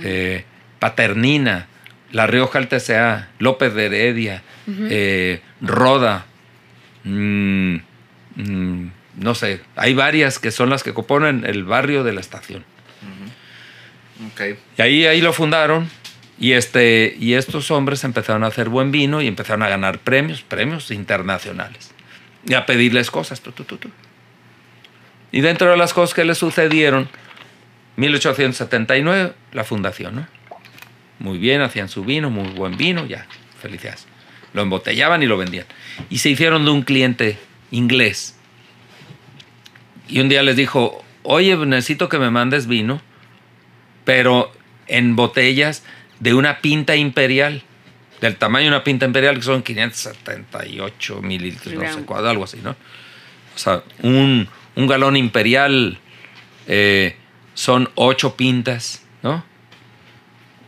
[0.02, 0.44] eh,
[0.78, 1.66] Paternina,
[2.11, 6.26] La Rioja Altesea, López de Heredia, eh, Roda,
[7.04, 7.76] mm,
[8.37, 12.64] mm, no sé, hay varias que son las que componen el barrio de la estación.
[14.78, 15.90] Y ahí, ahí lo fundaron.
[16.42, 20.42] Y, este, y estos hombres empezaron a hacer buen vino y empezaron a ganar premios,
[20.42, 21.92] premios internacionales.
[22.44, 23.40] Y a pedirles cosas.
[25.31, 27.09] Y dentro de las cosas que les sucedieron,
[27.94, 30.26] 1879, la fundación, ¿no?
[31.20, 33.26] Muy bien, hacían su vino, muy buen vino, ya,
[33.61, 34.09] felicidades.
[34.52, 35.66] Lo embotellaban y lo vendían.
[36.11, 37.38] Y se hicieron de un cliente
[37.70, 38.37] inglés.
[40.09, 43.00] Y un día les dijo, oye, necesito que me mandes vino
[44.05, 44.52] pero
[44.87, 45.85] en botellas
[46.22, 47.62] de una pinta imperial,
[48.20, 52.58] del tamaño de una pinta imperial, que son 578 mililitros, no sé cuál, algo así,
[52.62, 52.70] ¿no?
[52.70, 55.98] O sea, un, un galón imperial
[56.68, 57.16] eh,
[57.54, 59.44] son ocho pintas, ¿no?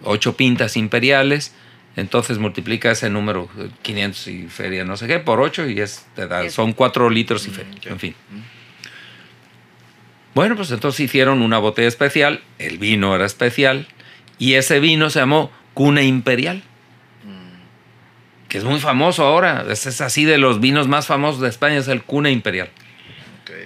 [0.03, 1.55] Ocho pintas imperiales,
[1.95, 6.05] entonces multiplica ese número, eh, 500 y feria, no sé qué, por ocho y es,
[6.17, 7.87] te da- son cuatro litros y feria, ok.
[7.87, 8.15] en fin.
[10.35, 13.87] Bueno, pues entonces hicieron una botella especial, el vino era especial,
[14.39, 16.63] y ese vino se llamó Cuna Imperial,
[18.49, 19.65] que es muy famoso ahora.
[19.69, 22.71] Ese es así de los vinos más famosos de España, es el Cuna Imperial.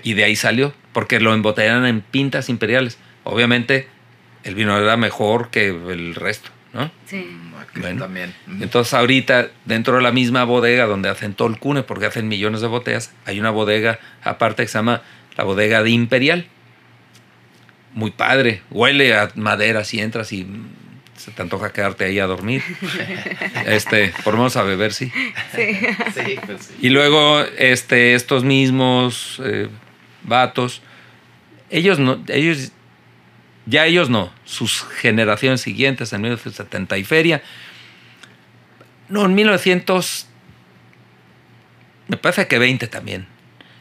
[0.02, 2.98] Y de ahí salió, porque lo embotellaron en pintas imperiales.
[3.24, 3.88] Obviamente,
[4.44, 6.90] el vino era mejor que el resto, ¿no?
[7.06, 7.16] Sí.
[7.16, 8.02] Mm, Bueno.
[8.04, 8.34] También.
[8.46, 8.62] Mm.
[8.62, 12.60] Entonces ahorita dentro de la misma bodega donde hacen todo el cune, porque hacen millones
[12.60, 15.02] de botellas, hay una bodega aparte que se llama
[15.36, 16.46] la bodega de Imperial.
[17.94, 20.46] Muy padre, huele a madera si entras y
[21.16, 22.62] se te antoja quedarte ahí a dormir.
[23.66, 25.12] este, por lo menos a beber, sí.
[25.54, 25.78] Sí.
[26.14, 26.74] Sí, pues sí.
[26.80, 29.68] Y luego este, estos mismos eh,
[30.22, 30.82] vatos,
[31.70, 32.72] ellos no, ellos,
[33.66, 37.42] ya ellos no, sus generaciones siguientes en 1970 y feria,
[39.08, 40.26] no, en 1900,
[42.08, 43.26] me parece que 20 también,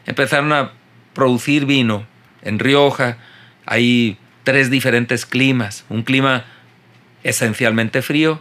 [0.06, 0.72] empezaron a
[1.14, 2.06] producir vino
[2.42, 3.18] en Rioja,
[3.70, 6.46] hay tres diferentes climas, un clima
[7.22, 8.40] esencialmente frío,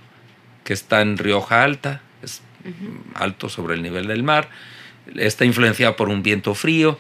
[0.64, 2.42] que está en Rioja Alta, es
[3.14, 4.50] alto sobre el nivel del mar,
[5.16, 6.98] está influenciado por un viento frío.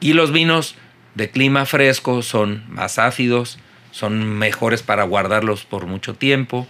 [0.00, 0.74] Y los vinos
[1.14, 3.58] de clima fresco son más ácidos,
[3.90, 6.68] son mejores para guardarlos por mucho tiempo,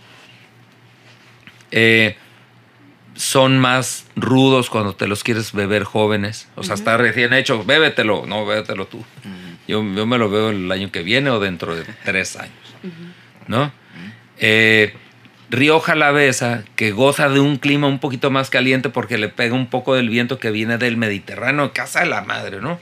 [1.73, 2.17] eh,
[3.15, 8.25] son más rudos cuando te los quieres beber jóvenes, o sea, está recién hecho, bébetelo,
[8.27, 9.05] no, bébetelo tú.
[9.71, 12.55] Yo, yo me lo veo el año que viene o dentro de tres años,
[13.47, 13.73] ¿no?
[14.39, 14.95] Eh,
[15.51, 19.67] Rioja Alavesa, que goza de un clima un poquito más caliente porque le pega un
[19.67, 22.79] poco del viento que viene del Mediterráneo, casa de la madre, ¿no?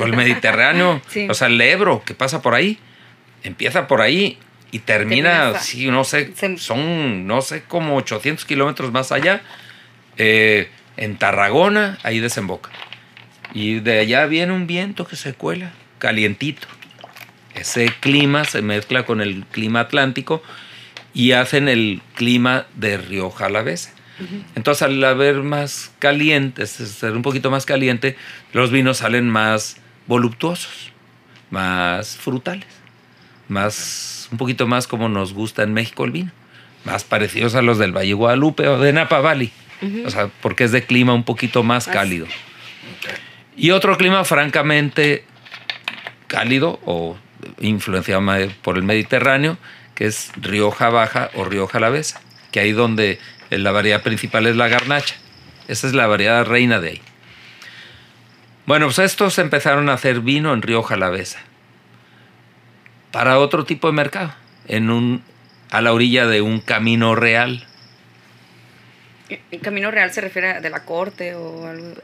[0.00, 1.26] O el Mediterráneo, Sí.
[1.28, 2.78] o sea, el Ebro que pasa por ahí,
[3.42, 4.38] empieza por ahí
[4.72, 9.42] y termina, sí, no sé, se- son, no sé, como 800 kilómetros más allá,
[10.16, 12.70] eh, en Tarragona, ahí desemboca.
[13.52, 15.72] Y de allá viene un viento que se cuela,
[16.08, 16.66] calientito.
[17.54, 20.42] Ese clima se mezcla con el clima atlántico
[21.14, 23.90] y hacen el clima de Rioja Alavesa.
[24.54, 28.16] Entonces, al haber más caliente, es- ser un poquito más caliente,
[28.52, 30.92] los vinos salen más voluptuosos,
[31.50, 32.66] más frutales,
[33.48, 36.30] más, un poquito más como nos gusta en México el vino,
[36.84, 39.50] más parecidos a los del Valle Guadalupe o de Napa Valley,
[40.04, 42.26] o sea, porque es de clima un poquito más Más- cálido.
[43.56, 45.24] Y otro clima francamente
[46.34, 47.16] cálido o
[47.60, 48.22] influenciado
[48.62, 49.56] por el Mediterráneo,
[49.94, 52.20] que es Rioja Baja o Rioja Alavesa,
[52.50, 53.20] que ahí donde
[53.50, 55.14] la variedad principal es la garnacha.
[55.68, 57.02] Esa es la variedad reina de ahí.
[58.66, 61.38] Bueno, pues estos empezaron a hacer vino en Río Jalavesa
[63.12, 64.34] para otro tipo de mercado,
[64.66, 65.22] en un,
[65.70, 67.64] a la orilla de un camino real.
[69.28, 71.94] ¿El camino real se refiere a de la corte o algo?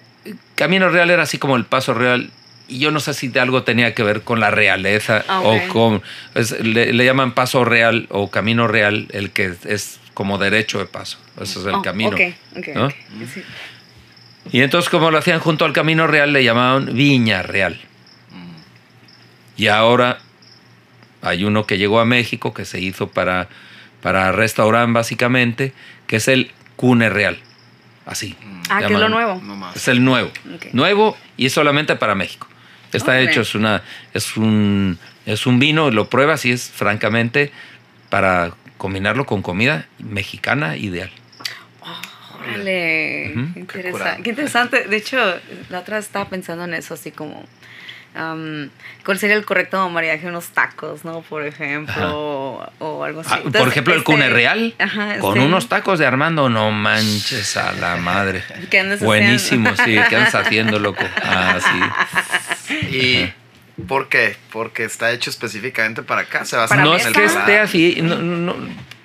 [0.54, 2.30] Camino real era así como el paso real.
[2.70, 5.58] Y yo no sé si de algo tenía que ver con la realeza Ah, o
[5.68, 6.02] con...
[6.34, 10.86] es- le, le llaman paso real o camino real, el que es como derecho de
[10.86, 11.18] paso.
[11.40, 12.10] Ese es el Oh, camino.
[12.16, 12.20] Ok,
[12.58, 12.86] ok, ¿no?
[12.86, 12.94] ok.
[13.34, 13.42] Sí.
[14.52, 17.78] Y entonces como lo hacían junto al camino real, le llamaban Viña Real.
[19.56, 20.18] Y ahora
[21.22, 23.48] hay uno que llegó a México, que se hizo para,
[24.00, 25.72] para restaurar básicamente,
[26.06, 27.38] que es el Cune Real.
[28.06, 28.36] Así.
[28.70, 29.42] Ah, que es lo nuevo.
[29.74, 30.30] Es el nuevo.
[30.72, 32.46] Nuevo y es solamente para México.
[32.92, 33.82] Está hecho, es, una,
[34.14, 37.52] es, un, es un vino, lo pruebas y es francamente
[38.08, 41.10] para combinarlo con comida mexicana ideal.
[42.40, 43.66] Órale, Ujú.
[43.68, 44.88] qué, Qué interesante.
[44.88, 45.18] De hecho,
[45.68, 47.44] la otra estaba pensando en eso, así como,
[48.14, 48.70] am,
[49.04, 50.26] ¿cuál sería el correcto maridaje?
[50.26, 51.22] Unos tacos, ¿no?
[51.22, 53.30] Por ejemplo, o, o algo así.
[53.32, 56.70] Ah, por ejemplo, el este- Cune Real Ajá, con este, unos tacos de Armando, no
[56.70, 58.42] manches a la madre.
[58.70, 61.04] ¿Qué andas Buenísimo, sí, ¿qué andas haciendo, loco?
[61.22, 61.58] Ah,
[62.68, 62.74] sí.
[62.96, 63.32] ¿Y
[63.86, 64.36] por qué?
[64.52, 66.44] Porque está hecho específicamente para acá.
[66.44, 68.56] Se va a no es que esté así, no, no,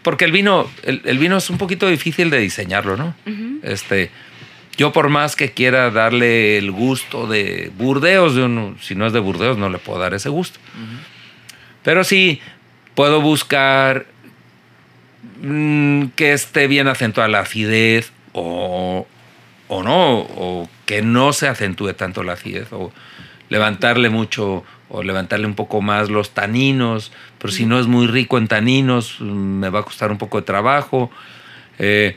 [0.01, 3.15] porque el vino, el, el vino es un poquito difícil de diseñarlo, ¿no?
[3.63, 4.11] Este,
[4.77, 9.19] yo por más que quiera darle el gusto de Burdeos, no- si no es de
[9.19, 10.59] Burdeos no le puedo dar ese gusto.
[11.83, 12.41] Pero sí
[12.95, 14.05] puedo buscar
[15.41, 19.05] mm, que esté bien acentuada la acidez o,
[19.67, 22.91] o no, o que no se acentúe tanto la acidez, o
[23.49, 28.37] levantarle mucho o levantarle un poco más los taninos, pero si no es muy rico
[28.37, 31.09] en taninos, mm, me va a costar un poco de trabajo.
[31.79, 32.15] Eh,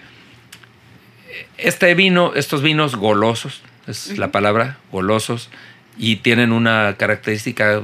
[1.57, 5.49] este vino, estos vinos golosos, es la palabra, golosos,
[5.97, 7.83] y tienen una característica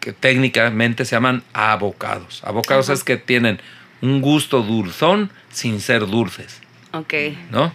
[0.00, 2.42] que técnicamente se llaman abocados.
[2.44, 3.60] Abocados es que tienen
[4.02, 6.60] un gusto dulzón sin ser dulces,
[6.92, 7.14] Ok.
[7.50, 7.72] ¿no?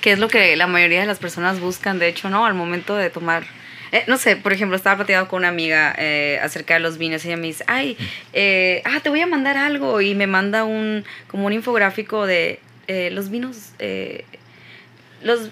[0.00, 2.44] Que es lo que la mayoría de las personas buscan, de hecho, ¿no?
[2.46, 3.44] Al momento de tomar.
[3.92, 7.24] eh, no sé, por ejemplo, estaba platicando con una amiga eh, acerca de los vinos
[7.24, 7.96] y ella me dice, ay,
[8.32, 12.58] eh, ah, te voy a mandar algo y me manda un, como un infográfico de
[12.88, 13.72] eh, los vinos,
[15.22, 15.48] los,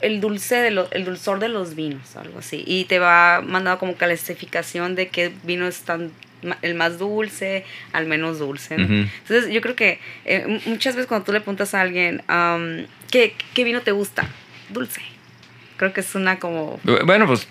[0.00, 2.62] el dulce, de lo- el dulzor de los vinos, algo así.
[2.66, 6.10] Y te va mandando como clasificación de qué vino es tan,
[6.62, 8.84] el más dulce al menos dulce, ¿no?
[8.84, 12.22] Entonces, yo creo que eh, muchas veces cuando tú le preguntas a alguien,
[13.10, 14.28] ¿qué, ¿qué vino te gusta?
[14.68, 15.00] Dulce.
[15.78, 17.48] Creo que es una como Bueno, pues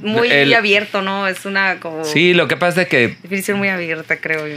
[0.00, 1.28] muy El- abierto, ¿no?
[1.28, 4.56] Es una como sí, lo que pasa es que definición muy abierta, creo yo.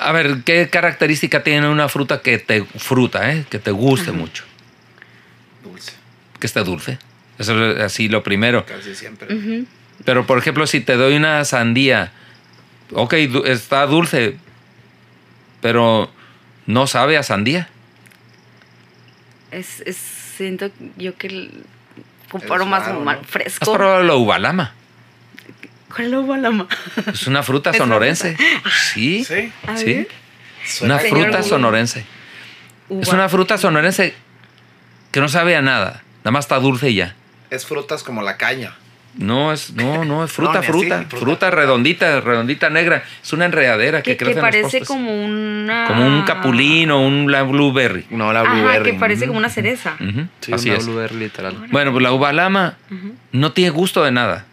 [0.00, 3.44] A ver, ¿qué característica tiene una fruta que te fruta, eh?
[3.50, 4.44] que te guste mucho?
[5.66, 5.92] Dulce,
[6.40, 6.98] Que esté dulce.
[7.38, 8.64] Eso es así lo primero.
[8.64, 9.64] casi siempre.
[10.04, 12.12] Pero, por ejemplo, si te doy una sandía,
[12.92, 14.36] ok, du- está dulce,
[15.60, 16.10] pero
[16.66, 17.68] no sabe a sandía.
[19.50, 19.96] Es, es-
[20.36, 21.64] siento yo que el-
[22.30, 23.04] comparo más raro, como ¿no?
[23.06, 23.72] más ¿Has fresco.
[23.72, 24.74] probado la ubalama?
[25.88, 26.66] ¿Cuál es la ubalama?
[27.12, 28.36] Es una fruta sonorense.
[28.92, 29.52] Sí, Sí.
[29.66, 30.06] A sí.
[30.82, 32.04] Una fruta sonorense.
[32.90, 34.14] Es una fruta sonorense
[35.16, 36.02] que no sabe a nada.
[36.18, 37.14] Nada más está dulce y ya.
[37.48, 38.74] Es frutas como la caña.
[39.14, 41.50] No, es, no, no, es fruta, No, ni así, fruta, fruta.
[41.50, 43.02] redondita, redondita negra.
[43.22, 46.90] Es una enredadera que, que, que crece en los parece como una Como un capulín
[46.90, 48.04] o un la blueberry.
[48.10, 48.92] No, la Ajá, blueberry.
[48.92, 49.96] que parece como una cereza.
[49.98, 50.84] Ujú, Sí, así una es.
[50.86, 51.66] blueberry literal.
[51.70, 53.14] Bueno, pues la uva lama Ujú.
[53.32, 54.44] no tiene gusto de nada.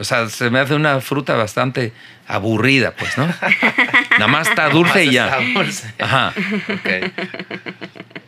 [0.00, 1.92] O sea, se me hace una fruta bastante
[2.26, 3.26] aburrida, pues, ¿no?
[4.18, 5.26] Nada más está dulce y ya.
[5.38, 5.94] Está dulce.
[6.00, 6.32] Ajá.
[6.74, 7.12] Ok.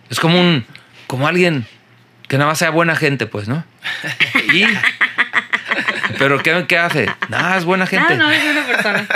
[0.08, 0.64] Es como un,
[1.08, 1.66] como alguien
[2.30, 3.64] que nada más sea buena gente, pues, ¿no?
[4.54, 4.64] Y,
[6.16, 7.10] pero ¿qué, qué hace?
[7.28, 8.12] Nada, es buena gente.
[8.14, 9.06] Ah, no, es una persona.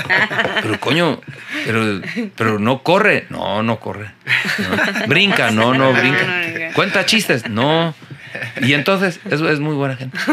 [0.62, 1.20] Pero coño,
[1.64, 2.00] pero,
[2.36, 3.26] pero no corre.
[3.30, 4.10] No, no corre.
[4.58, 5.06] No.
[5.06, 6.24] Brinca, no, no No, brinca.
[6.24, 6.72] no.
[6.74, 7.94] Cuenta chistes, no.
[8.62, 10.18] Y entonces, eso es muy buena gente.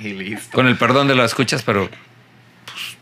[0.00, 0.54] Y listo.
[0.54, 1.90] Con el perdón de las escuchas, pero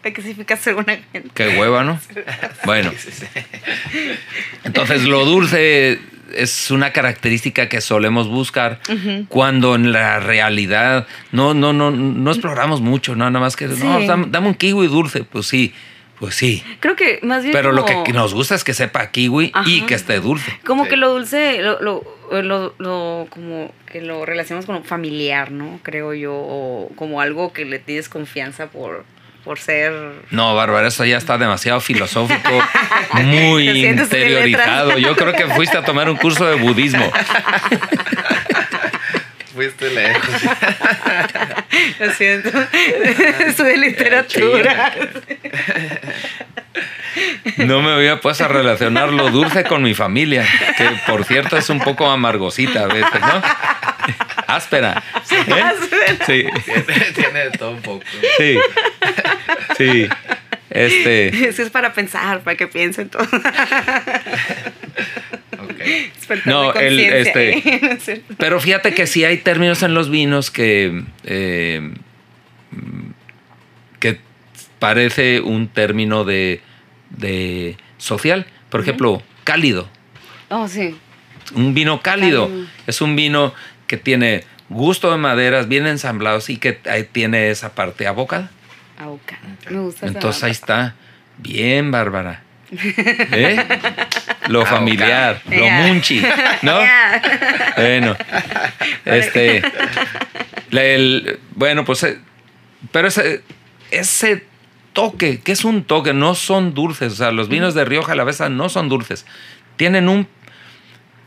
[0.02, 1.28] Hay que significa ser una gente.
[1.34, 2.00] qué hueva, ¿no?
[2.64, 2.90] Bueno,
[4.64, 6.00] entonces lo dulce
[6.34, 8.80] es una característica que solemos buscar
[9.28, 13.28] cuando en la realidad no, no, no, no exploramos mucho, ¿no?
[13.30, 14.06] nada más que, no, Sí.
[14.06, 15.72] dame, dame un kiwi dulce, pues sí,
[16.18, 16.64] pues sí.
[16.80, 19.94] Creo que más bien Pero lo que nos gusta es que sepa kiwi y que
[19.94, 20.50] esté dulce.
[20.64, 20.90] Como Sí.
[20.90, 22.02] que lo dulce, lo, lo,
[22.42, 25.78] lo, lo- como que lo relacionamos con lo familiar, ¿no?
[25.82, 29.04] Creo yo, o como algo que le tienes confianza por,
[29.46, 29.92] por ser...
[30.32, 32.50] No, Bárbara, eso ya está demasiado filosófico,
[33.12, 34.98] muy interiorizado.
[34.98, 37.12] Yo creo que fuiste a tomar un curso de budismo.
[39.54, 40.28] fuiste lejos.
[42.00, 42.50] Lo siento.
[43.46, 44.92] Estudié literatura.
[47.58, 50.44] No me había puesto a relacionar lo dulce con mi familia,
[50.76, 53.42] que por cierto es un poco amargosita a veces, ¿no?
[54.46, 55.02] Áspera.
[55.30, 55.64] ¿eh?
[56.26, 56.44] Sí.
[56.64, 58.04] Tiene, tiene de todo un poco.
[58.38, 58.58] Sí.
[59.76, 60.08] Sí.
[60.70, 61.48] Este.
[61.48, 63.22] Eso es para pensar, para que piensen todo.
[65.62, 65.78] Ok.
[66.14, 67.80] Despertar No, el, conciencia, este- ¿eh?
[67.82, 68.34] ¿No es cierto?
[68.38, 71.02] Pero fíjate que sí hay términos en los vinos que.
[71.24, 71.92] eh,
[74.00, 74.18] que
[74.78, 76.60] parece un término de,
[77.10, 78.46] de social.
[78.68, 79.88] Por ejemplo, cálido.
[80.50, 80.94] Oh, sí.
[81.54, 82.48] Un vino cálido.
[82.48, 82.66] Cálido.
[82.86, 83.54] Es un vino
[83.86, 88.50] que tiene gusto de maderas, bien ensamblados y que ahí tiene esa parte abocada.
[88.98, 89.38] Auca.
[89.70, 90.94] Me gusta esa Entonces ahí está.
[91.38, 92.42] Bien, Bárbara.
[92.72, 93.64] ¿Eh?
[94.48, 96.20] Lo familiar, lo munchi,
[96.62, 96.78] ¿no?
[97.76, 98.16] Bueno,
[99.04, 99.62] este.
[100.72, 102.02] el- bueno, pues.
[102.04, 102.18] eh,
[102.90, 103.42] Pero ese,
[103.90, 104.44] ese
[104.92, 107.12] toque, que es un toque, no son dulces.
[107.12, 109.26] O sea, los vinos de Rioja a la vez no son dulces.
[109.76, 110.26] Tienen un.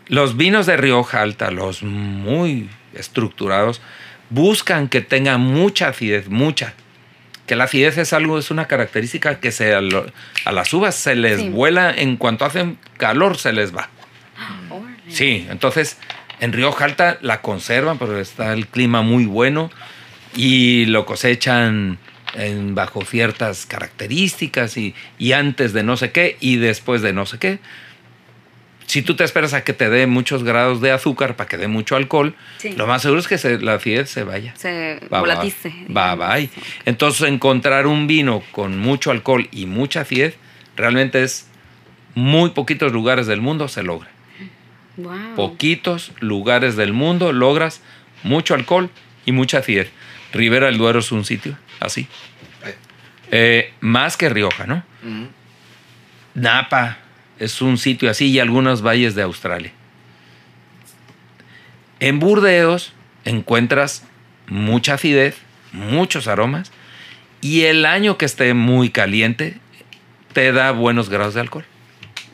[0.09, 3.81] Los vinos de Rioja Alta, los muy estructurados,
[4.29, 6.73] buscan que tengan mucha acidez, mucha.
[7.47, 11.39] Que la acidez es algo, es una característica que se, a, las uvas se les
[11.39, 11.49] Sí.
[11.49, 13.89] vuela en cuanto hacen calor, se les va.
[14.69, 14.97] Órale.
[15.07, 15.97] Sí, entonces
[16.39, 19.71] en Rioja Alta la conservan, pero está el clima muy bueno
[20.35, 21.97] y lo cosechan
[22.35, 27.25] en- bajo ciertas características y, y antes de no sé qué y después de no
[27.25, 27.59] sé qué.
[28.89, 31.67] Si tú te esperas a que te dé muchos grados de azúcar para que dé
[31.67, 32.71] mucho alcohol, Sí.
[32.73, 34.55] lo más seguro es que se- la acidez se vaya.
[34.57, 35.71] Se Va, volatice.
[35.95, 36.37] Va, va.
[36.85, 40.37] Entonces encontrar un vino con mucho alcohol y mucha acidez
[40.75, 41.47] realmente es
[42.15, 44.09] muy poquitos lugares del mundo se logra
[44.97, 45.35] Wow.
[45.35, 47.81] poquitos lugares del mundo logras
[48.23, 48.89] mucho alcohol
[49.25, 49.91] y mucha acidez.
[50.33, 52.07] Ribera del Duero es un sitio así.
[53.31, 54.83] Eh, más que Rioja, ¿no?
[56.33, 56.97] Napa
[57.39, 59.71] es un sitio así y algunos valles de Australia.
[61.99, 62.93] En Burdeos
[63.25, 64.05] encuentras
[64.47, 65.37] mucha acidez,
[65.71, 66.71] muchos aromas
[67.41, 69.57] y el año que esté muy caliente
[70.33, 71.65] te da buenos grados de alcohol,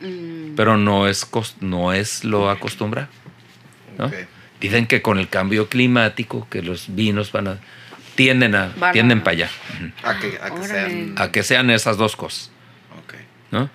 [0.00, 1.26] Mm, pero no es,
[1.60, 3.08] no es lo acostumbrado.
[4.60, 7.58] Dicen que con el cambio climático, que los vinos van a
[8.14, 9.90] tienden a tienden para allá, ujú.
[10.02, 11.14] A que, a que sean.
[11.16, 12.50] a que sean esas dos cosas,
[13.04, 13.14] Ok.
[13.52, 13.70] ¿no?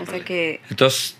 [0.00, 0.60] O sea que.
[0.70, 1.16] Entonces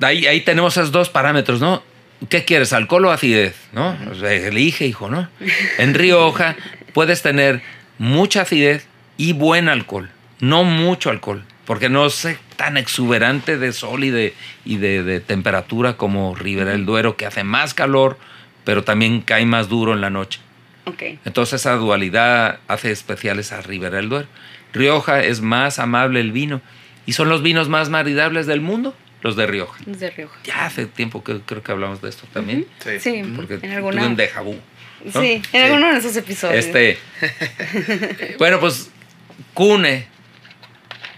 [0.00, 1.82] ahí, ahí tenemos esos dos parámetros, ¿no?
[2.28, 3.54] ¿Qué quieres, alcohol o acidez?
[3.72, 3.96] ¿No?
[4.10, 5.28] O sea, elige, hijo, ¿no?
[5.78, 6.56] En Rioja
[6.92, 7.62] puedes tener
[7.98, 12.26] mucha acidez y buen alcohol, no mucho alcohol, porque no es
[12.56, 17.26] tan exuberante de sol y de, y de, de temperatura como Ribera del Duero, que
[17.26, 18.18] hace más calor,
[18.64, 20.40] pero también cae más duro en la noche.
[21.24, 24.28] Entonces esa dualidad hace especiales a Ribera del Duero.
[24.72, 26.60] Rioja es más amable el vino
[27.06, 29.78] y son los vinos más maridables del mundo, los de Rioja.
[29.90, 30.36] Es de Rioja.
[30.44, 33.00] Ya hace tiempo que creo que hablamos de esto también, Sí.
[33.00, 34.06] Sí, porque en tuve alguna.
[34.06, 34.58] un déjà vu.
[35.04, 35.20] ¿no?
[35.20, 36.64] Sí, en alguno de esos episodios.
[36.64, 36.98] Este,
[38.38, 38.90] bueno, pues
[39.54, 40.06] Cune,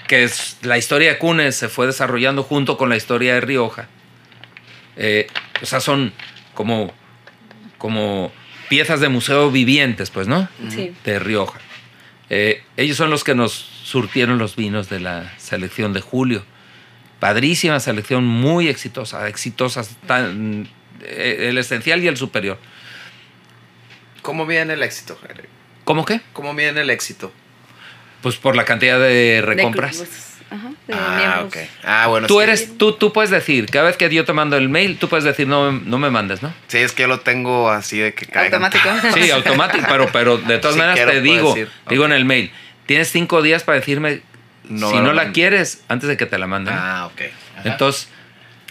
[0.07, 3.89] que es la historia de Cune se fue desarrollando junto con la historia de Rioja.
[4.97, 5.27] Eh,
[5.63, 6.13] o sea, son
[6.55, 6.93] como,
[7.79, 8.33] como
[8.69, 10.49] piezas de museo vivientes, pues, ¿no?
[10.69, 10.93] Sí.
[11.05, 11.59] De Rioja.
[12.31, 16.45] Eh, ellos son los que nos surtieron los vinos de la selección de julio.
[17.21, 20.69] Padrísima selección, muy exitosa, exitosas, tan,
[21.03, 22.59] eh, el esencial y el superior.
[24.23, 25.19] ¿Cómo viene el éxito?
[25.85, 26.21] ¿Cómo qué?
[26.35, 27.33] ¿Cómo viene el éxito?
[28.23, 29.97] Pues por la cantidad de De recompras.
[29.97, 30.25] clubes.
[30.51, 31.47] Ajá, de Ah.
[31.85, 32.27] Ah, bueno.
[32.27, 32.43] Tú sí.
[32.43, 35.25] eres, tú, tú puedes decir, cada vez que yo te mando el mail, tú puedes
[35.25, 36.53] decir, no, no me mandes, ¿no?
[36.69, 38.65] Sí, es que yo lo tengo así de que caigan.
[38.65, 39.15] Automático.
[39.15, 41.71] Sí, automático, pero, pero de todas Si maneras quiero, te digo, decir.
[41.89, 42.11] digo Ok.
[42.11, 42.51] en el mail,
[42.89, 44.23] tienes cinco días para decirme
[44.69, 46.75] No si no la quieres antes de que te la manden.
[46.77, 47.21] Ah, ok.
[47.59, 47.69] Ajá.
[47.71, 48.09] Entonces,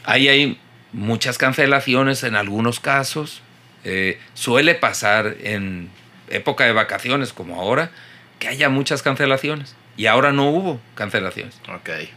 [0.03, 0.59] ahí hay
[0.91, 3.41] muchas cancelaciones en algunos casos.
[3.83, 5.89] Eh, suele pasar en
[6.29, 7.91] época de vacaciones como ahora
[8.39, 9.75] que haya muchas cancelaciones.
[9.95, 11.55] Y ahora no hubo cancelaciones.
[11.73, 11.89] Ok.
[11.89, 12.09] Eso-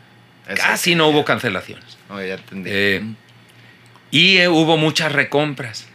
[0.57, 1.97] Casi no hubo cancelaciones.
[2.09, 2.71] Oh, ya entendí.
[2.73, 3.03] Eh,
[4.11, 5.87] y eh, hubo muchas recompras.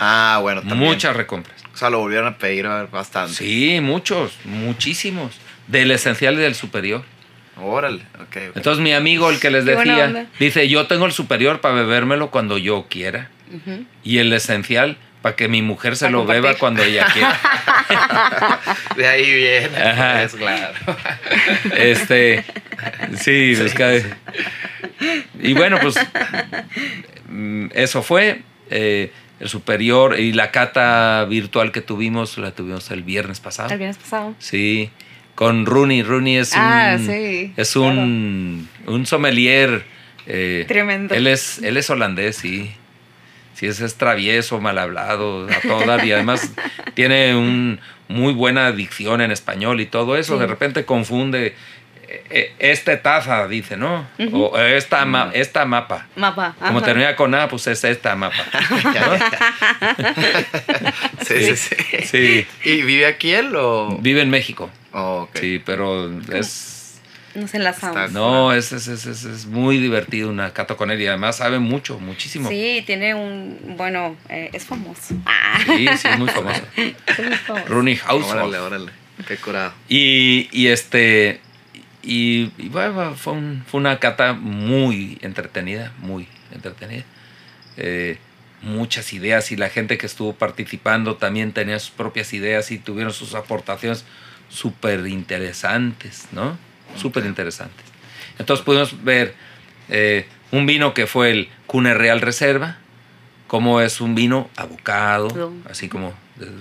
[0.00, 0.78] ah, bueno, también.
[0.80, 1.61] Muchas recompras.
[1.82, 3.34] O sea, lo volvieron a pedir bastante.
[3.34, 5.32] Sí, muchos, muchísimos.
[5.66, 7.02] Del esencial y del superior.
[7.60, 8.02] Órale.
[8.20, 8.56] Ok, ok.
[8.56, 12.56] Entonces mi amigo, el que les decía, dice, yo tengo el superior para bebérmelo cuando
[12.56, 13.30] yo quiera.
[14.04, 17.36] Y el esencial para que mi mujer se Pa' lo beba cuando ella quiera.
[18.96, 19.76] De ahí viene.
[19.76, 20.22] Ajá.
[20.22, 20.74] Es claro.
[21.76, 22.44] Este,
[23.18, 24.00] sí, pues cada-
[25.42, 25.96] Y bueno, pues
[27.28, 28.42] mm, eso fue.
[28.70, 29.10] eh,
[29.42, 33.70] el superior y la cata virtual que tuvimos, la tuvimos el viernes pasado.
[33.72, 34.34] El viernes pasado.
[34.38, 34.88] Sí,
[35.34, 36.02] con Rooney.
[36.04, 39.84] Rooney es Ah, un, sí, es un, un sommelier.
[40.26, 41.12] eh, Tremendo.
[41.14, 42.70] Él es, él es holandés, sí.
[43.54, 46.52] Sí, es, es travieso, mal hablado, a todo dar, y además
[46.94, 50.34] tiene un muy buena dicción en español y todo eso.
[50.34, 50.40] Sí.
[50.40, 51.54] De repente confunde
[52.58, 54.06] esta taza, dice, ¿no?
[54.32, 56.06] O esta, ma- esta mapa.
[56.16, 56.54] Mapa.
[56.58, 56.86] Como ajá.
[56.86, 58.36] termina con A, pues es esta mapa.
[61.26, 62.04] Sí, sí, sí.
[62.04, 62.46] Sí.
[62.64, 63.96] ¿Y vive aquí él o...?
[64.00, 64.70] Vive en México.
[64.92, 65.36] Oh, ok.
[65.38, 67.00] Sí, pero es.
[67.34, 68.12] Nos enlazamos.
[68.12, 71.58] No, es, es, es, es- es muy divertido una cata con él y además sabe
[71.58, 72.48] mucho, muchísimo.
[72.50, 73.74] Sí, Sí, tiene un.
[73.78, 75.14] Bueno, eh, es famoso.
[75.24, 76.62] Ah, sí, es muy famoso.
[76.76, 77.64] es muy famoso.
[77.68, 78.54] Rooney Órale, Household.
[78.56, 78.92] órale.
[79.26, 79.72] Qué curado.
[79.88, 81.40] Y, y este.
[82.02, 87.04] Y, y bueno, fue, un- fue una cata muy entretenida, muy entretenida.
[87.76, 88.18] Eh,
[88.62, 93.12] muchas ideas y la gente que estuvo participando también tenía sus propias ideas y tuvieron
[93.12, 94.04] sus aportaciones
[94.48, 96.56] súper interesantes, ¿no?
[96.96, 97.84] Súper interesantes.
[98.38, 99.34] Entonces pudimos ver
[99.88, 102.78] eh, un vino que fue el Cune Real Reserva,
[103.48, 105.28] como es un vino abocado,
[105.70, 106.14] así como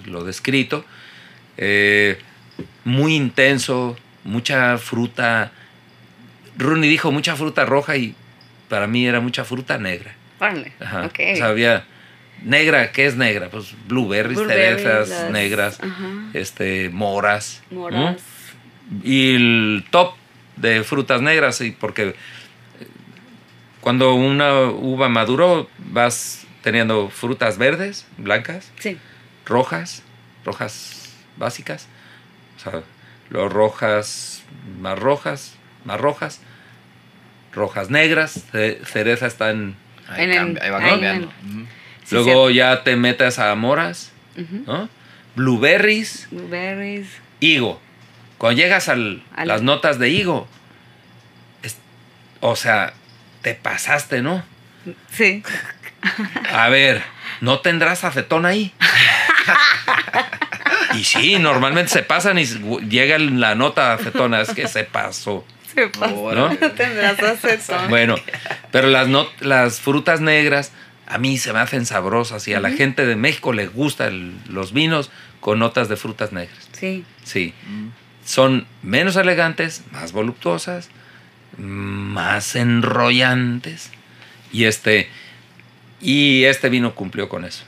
[0.05, 0.83] lo descrito,
[1.57, 2.17] eh,
[2.83, 5.51] muy intenso, mucha fruta.
[6.57, 8.15] Rooney dijo mucha fruta roja y
[8.69, 10.13] para mí era mucha fruta negra.
[10.39, 10.71] Órale.
[10.79, 11.07] Ajá.
[11.07, 11.85] O sea, había
[12.43, 13.49] negra, ¿qué es negra?
[13.49, 16.07] Pues blueberries, Blueberries, cerezas negras, ajá.
[16.33, 17.61] este, moras.
[17.69, 17.81] ¿no?
[17.81, 18.21] Moras.
[19.03, 20.15] Y el top
[20.57, 22.15] de frutas negras, sí, porque eh,
[23.79, 28.97] cuando una uva maduró vas teniendo frutas verdes, blancas, Sí.
[29.45, 30.03] rojas,
[30.45, 31.87] rojas básicas,
[32.57, 32.81] o sea,
[33.31, 34.43] los rojas
[34.79, 35.55] más rojas,
[35.85, 36.39] más rojas,
[37.53, 39.75] rojas negras, ce- cereza están
[40.07, 41.31] Ahí, En cambia- ahí va en cambiando.
[41.43, 41.67] el- Ujú.
[42.03, 44.11] Sí, Luego ya te metes a moras.
[44.35, 44.89] ¿no?
[45.35, 47.07] Blueberries, Blueberries.
[47.39, 47.79] higo.
[48.37, 50.47] Cuando llegas a Al- las notas de higo,
[51.63, 51.77] es-
[52.41, 52.93] o sea,
[53.41, 54.43] te pasaste, ¿no?
[55.11, 55.43] Sí.
[56.53, 57.03] A ver,
[57.39, 58.73] ¿no tendrás acetón ahí?
[60.93, 65.45] y sí, normalmente se pasan y llega la nota de acetona, es que se pasó.
[65.73, 65.89] Se.
[66.13, 66.57] Órale.
[66.61, 67.89] No tendrás acetón.
[67.89, 68.15] Bueno,
[68.71, 70.71] pero las, no- las frutas negras
[71.07, 74.73] a mí se me hacen sabrosas y a la gente de México le gustan los
[74.73, 76.69] vinos con notas de frutas negras.
[76.73, 77.03] Sí.
[77.23, 77.87] Sí, Mm.
[78.25, 80.89] son menos elegantes, más voluptuosas,
[81.57, 83.91] más enrollantes
[84.51, 85.09] y este
[86.01, 87.63] y este vino cumplió con eso.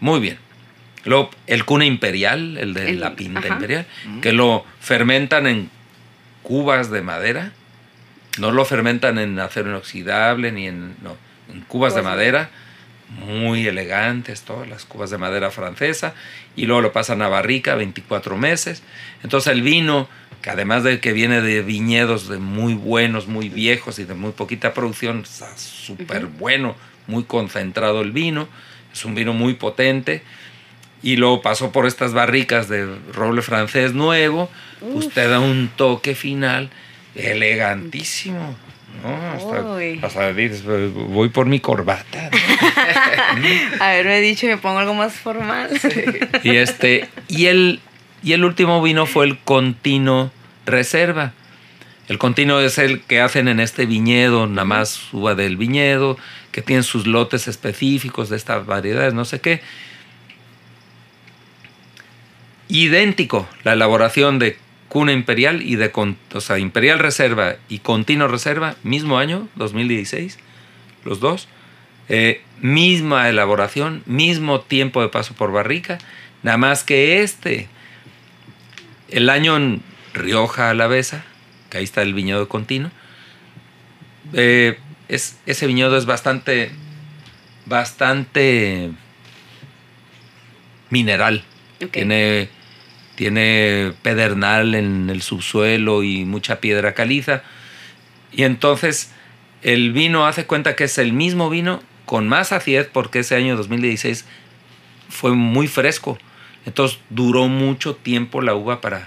[0.00, 0.38] Muy bien.
[1.04, 3.48] Luego, el cuna imperial, el de El- la pinta ajá.
[3.54, 3.86] imperial,
[4.20, 5.70] que lo fermentan en
[6.42, 7.52] cubas de madera.
[8.38, 10.94] No lo fermentan en acero inoxidable ni en.
[11.02, 11.16] No,
[11.52, 12.50] en cubas de madera.
[13.26, 16.14] Muy elegantes, todas las cubas de madera francesa.
[16.54, 18.84] Y luego lo pasan a barrica 24 meses.
[19.24, 20.08] Entonces el vino,
[20.42, 24.30] que además de que viene de viñedos de muy buenos, muy viejos y de muy
[24.30, 26.76] poquita producción, está súper bueno,
[27.08, 28.48] muy concentrado el vino.
[28.92, 30.22] Es un vino muy potente.
[31.02, 34.50] Y luego pasó por estas barricas de roble francés nuevo.
[34.80, 35.14] Pues Uf.
[35.14, 36.70] te da un toque final
[37.14, 38.56] elegantísimo.
[39.02, 39.32] ¿no?
[39.32, 40.00] Hasta, Uy.
[40.02, 42.30] hasta dices, voy por mi corbata.
[42.30, 43.48] ¿no?
[43.84, 45.70] Haberme dicho me pongo algo más formal.
[46.42, 47.80] y este y el
[48.22, 50.30] y el último vino fue el Contino
[50.66, 51.32] Reserva.
[52.08, 56.18] El continuo es el que hacen en este viñedo, nada más uva del viñedo,
[56.50, 59.62] que tienen sus lotes específicos de estas variedades, no sé qué.
[62.70, 64.56] Idéntico la elaboración de
[64.88, 65.92] Cuna Imperial y de
[66.32, 70.38] o sea, Imperial Reserva y Continuo Reserva, mismo año, 2016,
[71.04, 71.48] los dos.
[72.08, 75.98] Eh, misma elaboración, mismo tiempo de paso por barrica,
[76.42, 77.68] nada más que este,
[79.10, 81.24] el año en Rioja Alavesa,
[81.70, 82.90] que ahí está el viñedo continuo,
[84.32, 86.70] eh, es, ese viñedo es bastante,
[87.66, 88.90] bastante
[90.90, 91.44] mineral.
[91.92, 92.48] Tiene,
[93.20, 97.42] tiene pedernal en el subsuelo y mucha piedra caliza.
[98.32, 99.12] Y entonces
[99.60, 103.58] el vino hace cuenta que es el mismo vino con más acidez porque ese año
[103.58, 104.24] 2016
[105.10, 106.16] fue muy fresco.
[106.64, 109.06] Entonces duró mucho tiempo la uva para,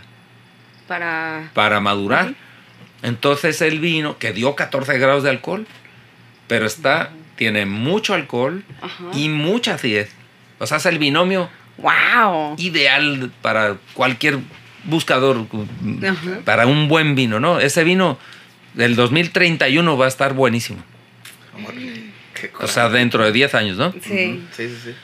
[0.87, 1.49] Para.
[1.55, 2.35] para madurar.
[3.01, 5.65] Entonces el vino, que dio 14 grados de alcohol,
[6.47, 8.63] pero está, tiene mucho alcohol
[9.15, 10.11] y mucha acidez.
[10.59, 12.55] O sea, es el binomio ¡Wow!
[12.57, 14.39] ideal para cualquier
[14.83, 15.47] buscador,
[16.45, 17.59] para un buen vino, ¿no?
[17.59, 18.17] Ese vino
[18.73, 20.83] del 2031 va a estar buenísimo.
[22.59, 23.91] O sea, dentro de 10 años, ¿no?
[23.93, 24.43] Sí.
[24.51, 24.95] Sí, sí, sí.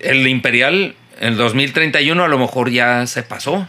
[0.00, 3.68] el Imperial en el 2031 a lo mejor ya se pasó.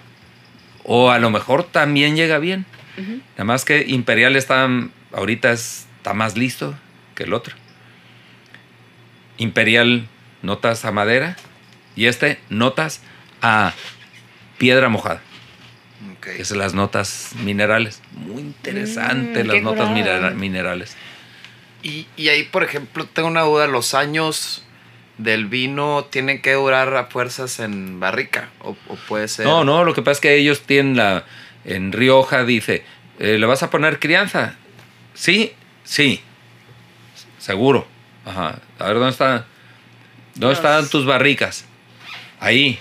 [0.84, 2.66] O a lo mejor también llega bien.
[2.98, 3.20] Ujú.
[3.32, 4.70] Nada más que Imperial está
[5.12, 6.76] ahorita está más listo
[7.16, 7.56] que el otro.
[9.38, 10.08] Imperial
[10.42, 11.36] notas a madera
[11.96, 13.02] y este notas
[13.42, 13.74] a
[14.58, 15.22] piedra mojada.
[16.18, 16.26] Ok.
[16.36, 18.02] que es las notas minerales.
[18.12, 20.96] Muy interesante Mm, las notas minera- minerales.
[21.84, 23.66] Y, y ahí, por ejemplo, tengo una duda.
[23.68, 24.64] ¿Los años
[25.18, 28.50] del vino tienen que durar a fuerzas en barrica?
[28.62, 29.46] ¿O, o puede ser...?
[29.46, 31.24] No, no, lo que pasa es que ellos tienen la.
[31.66, 32.84] En Rioja dice:
[33.20, 34.56] eh, ¿le vas a poner crianza?
[35.14, 36.22] Sí, sí.
[37.40, 37.88] Seguro.
[38.26, 38.60] Ajá.
[38.80, 39.46] A ver, ¿dónde está?
[40.38, 41.66] ¿Dónde están tus barricas?
[42.40, 42.80] Ahí.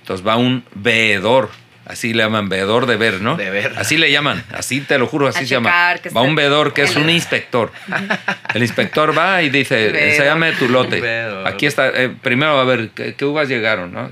[0.00, 1.50] Entonces va un veedor.
[1.84, 3.36] Así le llaman, veedor de ver, ¿no?
[3.36, 3.74] De ver.
[3.76, 5.70] Así le llaman, así te lo juro, así A se llama.
[6.16, 7.72] Va un veedor que es un inspector.
[8.54, 9.96] El inspector va y dice, Veedor.
[9.96, 11.00] enséñame tu lote.
[11.00, 11.46] Veedor.
[11.46, 13.92] Aquí está, eh, primero a ver, ¿qué, qué uvas llegaron?
[13.92, 14.08] ¿no?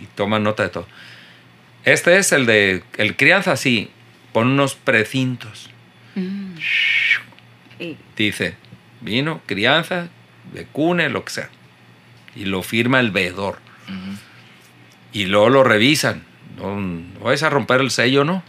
[0.00, 0.86] Y toman nota de todo.
[1.84, 3.90] Este es el de, el crianza, sí,
[4.32, 5.70] pon unos precintos.
[6.14, 6.54] Mm.
[8.16, 8.54] Dice,
[9.00, 10.08] vino, crianza,
[10.52, 11.50] de cune, lo que sea.
[12.36, 13.58] Y lo firma el veedor.
[15.12, 16.22] Y luego lo revisan.
[16.56, 18.42] No, no vais a romper el sello, ¿no?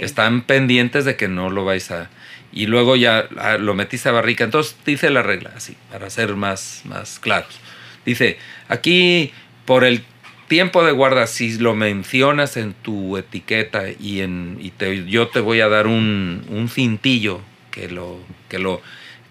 [0.00, 2.10] Están pendientes de que no lo vais a...
[2.52, 4.44] Y luego ya ah, lo metiste a barrica.
[4.44, 7.60] Entonces dice la regla, así, para ser más, más claros.
[8.06, 8.38] Dice,
[8.68, 9.32] aquí
[9.66, 10.02] por el
[10.48, 15.40] tiempo de guarda, si lo mencionas en tu etiqueta y, en, y te- yo te
[15.40, 18.18] voy a dar un, un cintillo que lo,
[18.48, 18.80] que lo,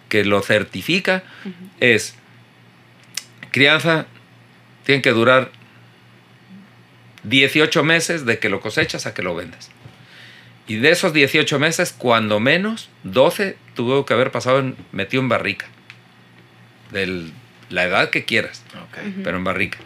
[0.09, 1.23] que lo certifica,
[1.79, 2.15] es
[3.57, 4.05] crianza
[4.85, 5.49] tiene que durar
[7.23, 9.71] 18 meses de que lo cosechas a que lo vendas.
[10.67, 15.29] Y de esos 18 meses, cuando menos, 12 tuvo que haber pasado en, metido en
[15.29, 15.65] barrica.
[16.91, 17.31] De
[17.69, 18.63] la edad que quieras,
[19.23, 19.79] pero en barrica.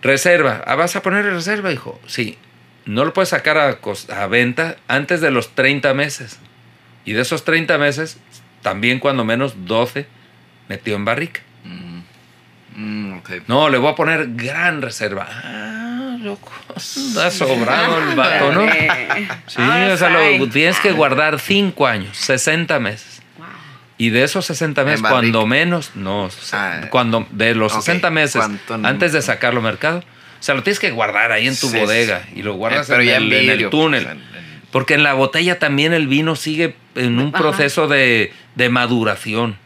[0.00, 0.64] Reserva.
[0.66, 2.00] Ah, ¿Vas a poner reserva, hijo?
[2.06, 2.38] Sí.
[2.86, 6.38] No lo puedes sacar a venta antes de los 30 meses.
[7.04, 8.18] Y de esos 30 meses,
[8.62, 10.06] también cuando menos 12
[10.68, 11.42] metido en barrica.
[12.74, 13.18] Mm.
[13.46, 15.26] No, le voy a poner gran reserva.
[15.30, 16.50] Ah, loco.
[16.74, 18.62] Ha sobrado el vato, ¿no?
[19.46, 23.22] Sí, Ah, o sea, lo tienes que guardar 5 años, 60 meses.
[23.96, 27.80] Y de esos 60 meses, cuando menos, no, Ah, cuando de los ok.
[27.80, 31.30] 60 meses, ¿Cuánto en- antes de sacarlo al mercado, o sea, lo tienes que guardar
[31.30, 33.70] ahí en tu Sí, bodega y lo guardas Eh, pero en, ya el, en el
[33.70, 34.02] túnel.
[34.04, 37.38] pues, en- en- Porque en la botella también el vino sigue en un Ajá.
[37.38, 39.56] proceso de, de maduración.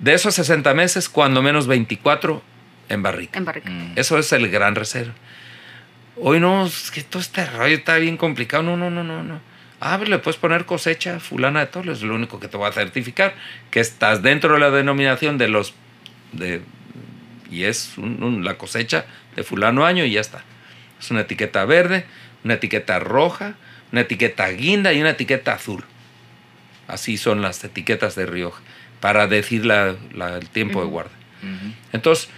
[0.00, 2.42] De esos 60 meses, cuando menos 24
[2.88, 3.38] en barrica.
[3.38, 3.70] En barrica.
[3.70, 3.92] Mm.
[3.96, 5.12] Eso es el gran reserva.
[6.16, 8.62] Hoy no, es que todo este rollo está bien complicado.
[8.62, 9.40] No, no, no, no, no.
[9.80, 12.68] Ah, pues le puedes poner cosecha fulana de todo, es lo único que te va
[12.68, 13.34] a certificar,
[13.70, 15.72] que estás dentro de la denominación de los...
[16.32, 16.60] De,
[17.50, 20.42] y es un- un- la cosecha de fulano año y ya está.
[21.00, 22.04] Es una etiqueta verde,
[22.44, 23.54] una etiqueta roja,
[23.90, 25.82] una etiqueta guinda y una etiqueta azul.
[26.86, 28.60] Así son las etiquetas de Rioja,
[29.00, 31.10] para decir la- la- el tiempo de guarda.
[31.92, 32.28] Entonces,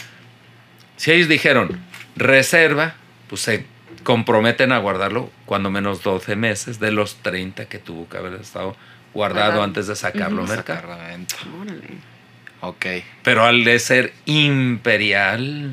[0.96, 1.78] si ellos dijeron
[2.16, 2.94] reserva,
[3.28, 3.66] pues se
[4.04, 8.76] comprometen a guardarlo cuando menos 12 meses de los 30 que tuvo que haber estado
[9.14, 10.88] guardado antes de sacarlo al mercado.
[11.60, 11.80] Órale.
[12.60, 12.86] Ok.
[13.24, 15.72] Pero al de ser imperial,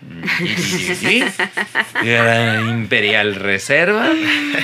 [2.04, 4.08] era imperial reserva,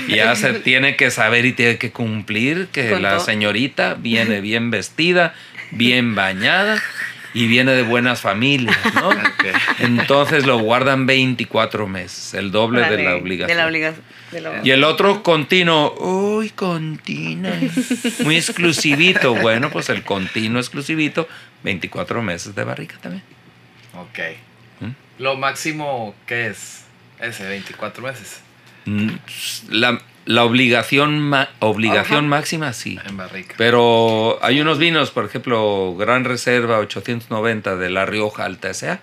[0.09, 3.21] ya se tiene que saber y tiene que cumplir que la todo.
[3.25, 5.35] señorita viene bien vestida,
[5.77, 6.83] bien bañada
[7.35, 9.11] y viene de buenas familias, ¿no?
[9.79, 13.49] Entonces lo guardan 24 meses, el doble de la obligación.
[13.57, 14.05] De la obligación.
[14.33, 17.53] de la- Y el otro continuo, uy, continuo,
[18.24, 19.35] muy exclusivito.
[19.35, 21.29] Bueno, pues el continuo exclusivito,
[21.62, 23.22] 24 meses de barrica también.
[23.95, 24.18] Ok.
[24.81, 25.22] ¿Mm?
[25.22, 26.85] Lo máximo, ¿qué es?
[27.20, 28.41] Ese, 24 meses.
[28.87, 29.11] Mm,
[29.70, 32.29] La, la obligación, ma- obligación Ajá.
[32.29, 32.99] máxima, sí.
[33.07, 33.55] En barrica.
[33.57, 39.01] Pero hay unos vinos, por ejemplo, Gran Reserva 890 de La Rioja Alta S.A.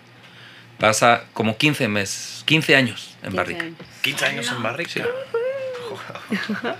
[0.79, 3.63] Pasa como 15 meses, 15 años en 15 barrica.
[3.63, 3.77] años.
[4.01, 5.05] 15 años en barrica.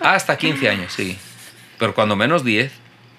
[0.02, 1.18] Hasta 15 años, sí.
[1.80, 2.72] Pero cuando menos 10.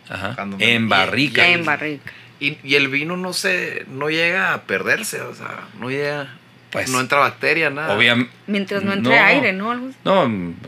[0.08, 0.34] Ajá.
[0.34, 0.90] Cuando menos en 10.
[0.90, 1.48] barrica.
[1.48, 2.12] En barrica.
[2.40, 6.34] Y, y el vino no se, no llega a perderse, o sea, no llega,
[6.74, 7.96] Pues, no entra bacteria, nada.
[7.96, 8.32] Obviamente.
[8.48, 9.24] Mientras no entre No.
[9.24, 9.70] aire, ¿no?
[9.70, 9.90] Algo.
[10.04, 10.26] No,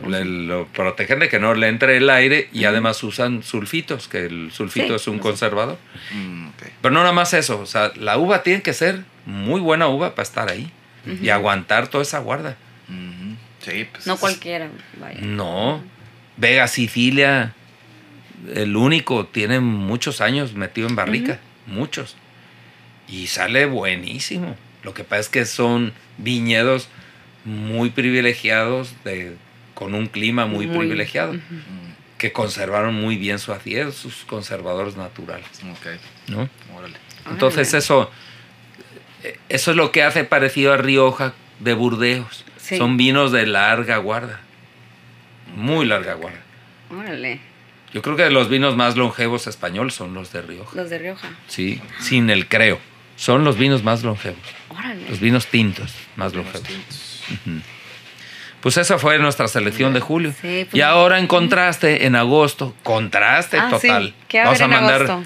[0.09, 4.27] le- lo protegen de que no le entre el aire y además usan sulfitos, que
[4.27, 5.79] el sulfito Sí, es un conservador.
[6.13, 6.49] Mm.
[6.81, 10.15] Pero no nada más eso, o sea, la uva tiene que ser muy buena uva
[10.15, 10.71] para estar ahí
[11.21, 12.57] y aguantar toda esa guarda.
[13.61, 14.07] Sí, pues.
[14.07, 14.69] No es- cualquiera,
[15.01, 15.19] vaya.
[15.23, 15.83] No,
[16.37, 17.53] Vega Sicilia,
[18.55, 22.17] el único, tiene muchos años metido en barrica, muchos.
[23.09, 24.57] y sale buenísimo.
[24.87, 26.89] Lo que pasa es que son viñedos
[27.45, 29.37] muy privilegiados, de,
[29.75, 31.35] con un clima muy, Muy, privilegiado,
[32.19, 35.49] que conservaron muy bien su acidez, sus conservadores naturales.
[35.73, 35.87] Ok,
[36.29, 36.49] ¿no?
[36.77, 36.97] órale.
[37.29, 37.79] Entonces Órale.
[37.79, 38.11] eso,
[39.49, 42.45] eso es lo que hace parecido a Rioja de Burdeos.
[42.57, 42.77] Sí.
[42.79, 44.41] Son vinos de larga guarda,
[45.57, 46.39] muy larga guarda.
[46.97, 47.41] Órale,
[47.93, 50.77] Yo creo que los vinos más longevos españoles son los de Rioja.
[50.77, 51.29] los de Rioja.
[51.49, 52.79] Sí, sin el creo.
[53.17, 54.39] Son los vinos más longevos.
[54.69, 55.09] Órale.
[55.09, 56.69] Los vinos tintos más Vinos longevos.
[56.69, 57.63] tintos.
[58.61, 60.33] Pues esa fue nuestra selección de julio.
[60.33, 63.87] Sí, pues- y ahora en contraste, en agosto, contraste Ah, sí.
[63.89, 64.15] total.
[64.29, 65.23] ¿Qué va a Vamos a mandar agosto?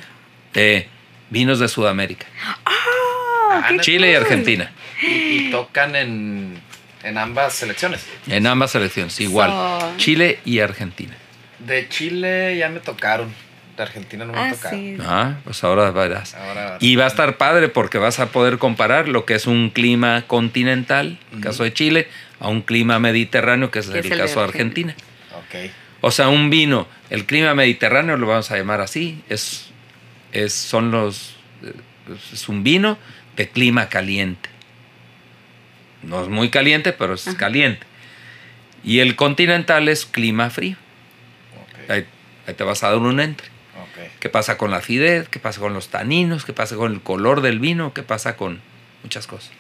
[0.55, 0.89] eh,
[1.31, 2.27] vinos de Sudamérica.
[2.67, 4.15] Ah, qué Chile y.
[4.15, 4.71] Argentina.
[5.03, 5.07] Y,
[5.47, 6.61] y tocan en,
[7.03, 8.05] en ambas selecciones.
[8.27, 9.51] En ambas selecciones, igual.
[9.51, 11.15] So- Chile y Argentina.
[11.61, 13.33] De Chile ya me tocaron.
[13.77, 14.77] De Argentina no me Ah, tocado.
[14.77, 14.97] sí.
[15.01, 16.35] Ah, pues ahora verás.
[16.35, 19.71] Ahora, Y va a estar padre porque vas a poder comparar lo que es un
[19.71, 22.09] clima continental, en el caso de Chile,
[22.41, 24.95] a un clima mediterráneo, que es el, es el caso de Argentina.
[24.95, 25.69] Argentina.
[25.69, 25.73] Ok.
[26.03, 29.71] O sea, un vino, el clima mediterráneo lo vamos a llamar así, es,
[30.33, 31.73] es, son los, eh,
[32.33, 32.99] es un vino
[33.37, 34.49] de clima caliente.
[36.03, 37.37] No es muy caliente, pero es Ajá.
[37.37, 37.87] caliente.
[38.83, 40.77] Y el continental es clima frío.
[41.85, 41.91] Ok.
[41.91, 42.07] Ahí,
[42.47, 43.49] ahí te vas a dar un entre.
[44.21, 45.29] ¿Qué pasa con la acidez?
[45.29, 46.45] ¿Qué pasa con los taninos?
[46.45, 47.93] ¿Qué pasa con el color del vino?
[47.95, 48.61] ¿Qué pasa con
[49.03, 49.51] muchas cosas?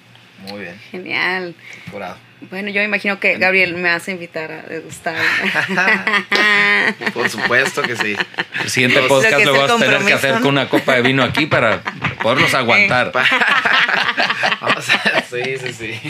[0.49, 0.81] Muy bien.
[0.91, 1.55] Genial.
[1.91, 2.17] Curado.
[2.49, 5.17] Bueno, yo imagino que Gabriel me a invitar a degustar.
[7.13, 8.17] Por supuesto que sí.
[8.63, 10.41] El siguiente Lo podcast lo, el vas a tener que hacer ¿no?
[10.41, 11.83] con una copa de vino aquí para
[12.23, 13.13] poderlos aguantar.
[14.61, 16.01] Vamos a- sí, sí, sí.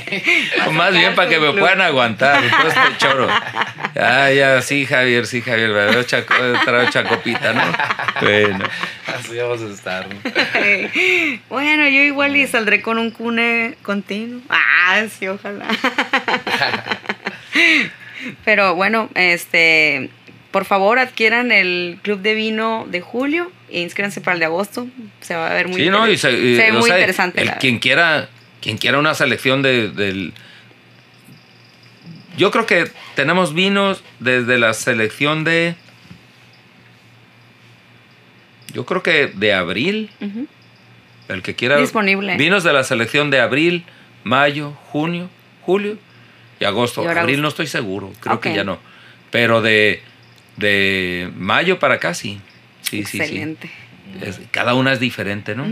[0.66, 2.43] O más bien para que me puedan aguantar.
[2.49, 3.28] todo este choro.
[3.95, 5.70] Ya, ya, sí, Javier, sí, Javier.
[5.70, 6.34] Me veo chaco,
[6.91, 7.62] chacopita, ¿no?
[8.22, 8.64] Bueno.
[9.07, 10.07] Así vamos a estar.
[10.09, 10.20] ¿no?
[11.49, 14.41] bueno, yo igual y saldré con un cune continuo.
[14.49, 15.66] Ah, sí, ojalá.
[18.45, 20.11] Pero bueno, este,
[20.51, 24.86] por favor adquieran el club de vino de julio e inscríbanse para el de agosto.
[25.20, 26.09] Se va a ver muy sí, ¿no?
[26.09, 27.41] Y se, y, se ve muy sea, interesante.
[27.43, 28.28] el- quien quiera,
[28.61, 30.34] quien quiera una selección de, del.
[32.41, 35.74] Yo creo que tenemos vinos desde la selección de.
[38.72, 40.11] Yo creo que de abril,
[41.28, 41.76] el que quiera.
[41.76, 42.38] Disponible.
[42.38, 43.84] Vinos de la selección de abril,
[44.24, 45.28] mayo, junio,
[45.61, 45.99] julio
[46.59, 47.03] y agosto.
[47.03, 47.43] Y abril agosto.
[47.43, 48.78] no estoy seguro, creo que ya no.
[49.30, 50.03] Pero de,
[50.57, 52.41] de mayo para acá sí.
[52.80, 53.20] Sí, sí, sí.
[53.20, 53.70] Excelente.
[54.22, 55.66] Es- cada una es diferente, ¿no?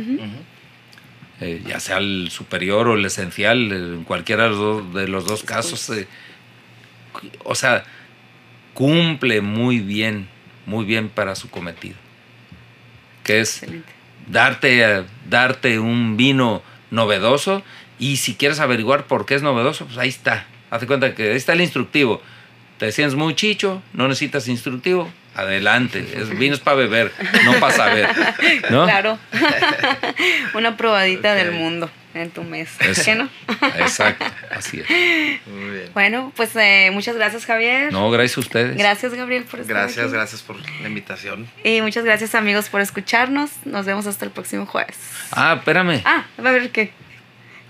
[1.41, 5.25] Eh, ya sea el superior o el esencial, en cualquiera de los dos, de los
[5.25, 5.89] dos casos.
[5.91, 6.07] eh,
[7.45, 7.85] o sea,
[8.75, 10.29] cumple muy bien,
[10.67, 11.97] muy bien para su cometido.
[13.25, 13.93] Que es Excelente.
[14.29, 17.63] darte, darte un vino novedoso
[17.99, 20.47] y si quieres averiguar por qué es novedoso, pues ahí está.
[20.71, 22.23] Hazte cuenta que ahí está el instructivo.
[22.79, 26.07] Te sientes muy chicho, no necesitas instructivo, adelante.
[26.17, 27.13] Es, vinos para beber,
[27.45, 28.09] no para saber.
[28.71, 28.85] ¿no?
[28.85, 29.19] Claro.
[30.55, 32.71] Una probadita del mundo en tu mes.
[32.81, 33.03] Eso.
[33.05, 33.29] ¿Qué no?
[33.79, 34.89] Exacto, así es.
[35.47, 35.91] Muy bien.
[35.95, 37.93] Bueno, pues eh, muchas gracias, Javier.
[37.93, 38.77] No, gracias a ustedes.
[38.77, 40.13] Gracias, Gabriel, por estar Gracias, aquí.
[40.15, 41.47] gracias por la invitación.
[41.65, 43.51] Y muchas gracias, amigos, por escucharnos.
[43.65, 44.97] Nos vemos hasta el próximo jueves.
[45.33, 46.03] Ah, espérame.
[46.05, 46.93] Ah, a ver qué.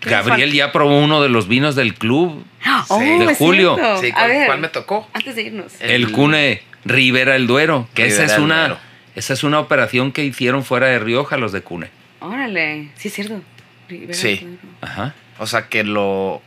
[0.00, 2.44] ¿Qué nos Gabriel ya probó uno de los vinos del club?
[2.90, 3.76] Oh, de julio.
[4.00, 5.08] Sí, a ¿cuál, ver, cuál me tocó?
[5.12, 5.72] antes de irnos.
[5.80, 8.78] El- el Cune Rivera el Duero, que esa es una Duero.
[9.16, 11.90] esa es una operación que hicieron fuera de Rioja los de Cune.
[12.20, 13.42] Órale, sí es cierto.
[13.88, 14.58] Rivera Sí.
[14.80, 15.14] Ajá.
[15.38, 16.42] O sea, que lo...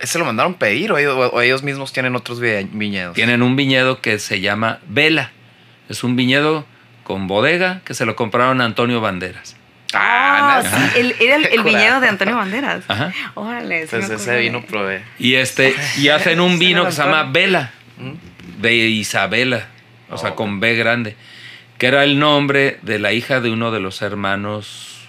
[0.00, 3.14] ¿Ese lo mandaron pedir o ellos, o ellos mismos tienen otros vi- viñedos?
[3.14, 5.32] Tienen un viñedo que se llama Vela.
[5.88, 6.66] Es un viñedo
[7.04, 9.56] con bodega que se lo compraron a Antonio Banderas.
[9.94, 10.76] Ah, nice.
[10.76, 12.84] sí, el, era el, viñedo de Antonio Banderas.
[12.88, 13.12] Ajá.
[13.34, 15.02] Órale, sí Pues me ese vino probé.
[15.18, 18.60] Y este y hacen un vino que se llama Vela ¿Mm?
[18.60, 19.68] de Isabela,
[20.10, 21.16] o sea, Oh, con B grande,
[21.78, 25.08] que era el nombre de la hija de uno de los hermanos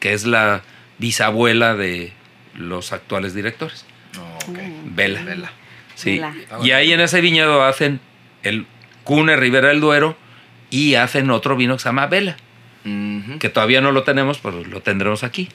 [0.00, 0.62] que es la
[0.98, 2.12] bisabuela de
[2.54, 3.84] los actuales directores.
[4.18, 4.58] Oh, ok.
[4.58, 4.94] Mm.
[4.96, 5.22] Vela.
[5.22, 5.52] Vela.
[5.94, 6.12] Sí.
[6.12, 6.34] Vela.
[6.62, 8.00] Y ahí en ese viñedo hacen
[8.42, 8.66] el
[9.04, 10.16] Cune Rivera del Duero
[10.70, 12.36] y hacen otro vino que se llama Vela,
[13.38, 15.48] que todavía no lo tenemos, pero lo tendremos aquí.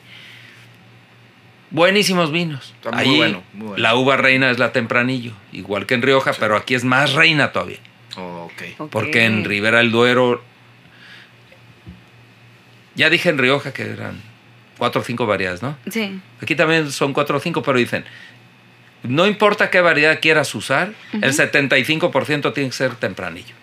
[1.70, 2.74] Buenísimos vinos.
[2.76, 3.82] Está muy Ahí bueno, muy bueno.
[3.82, 7.52] La uva reina es la tempranillo, igual que en Rioja, pero aquí es más reina
[7.52, 7.80] todavía.
[8.18, 8.64] Oh, ok.
[8.78, 8.92] Ok.
[8.92, 10.44] Porque en Rivera del Duero,
[12.96, 14.22] ya dije en Rioja que eran
[14.82, 15.78] cuatro o cinco variedades, ¿no?
[15.92, 16.20] Sí.
[16.42, 18.04] Aquí también son cuatro o cinco, pero dicen,
[19.04, 23.54] no importa qué variedad quieras usar, el 75% tiene que ser tempranillo.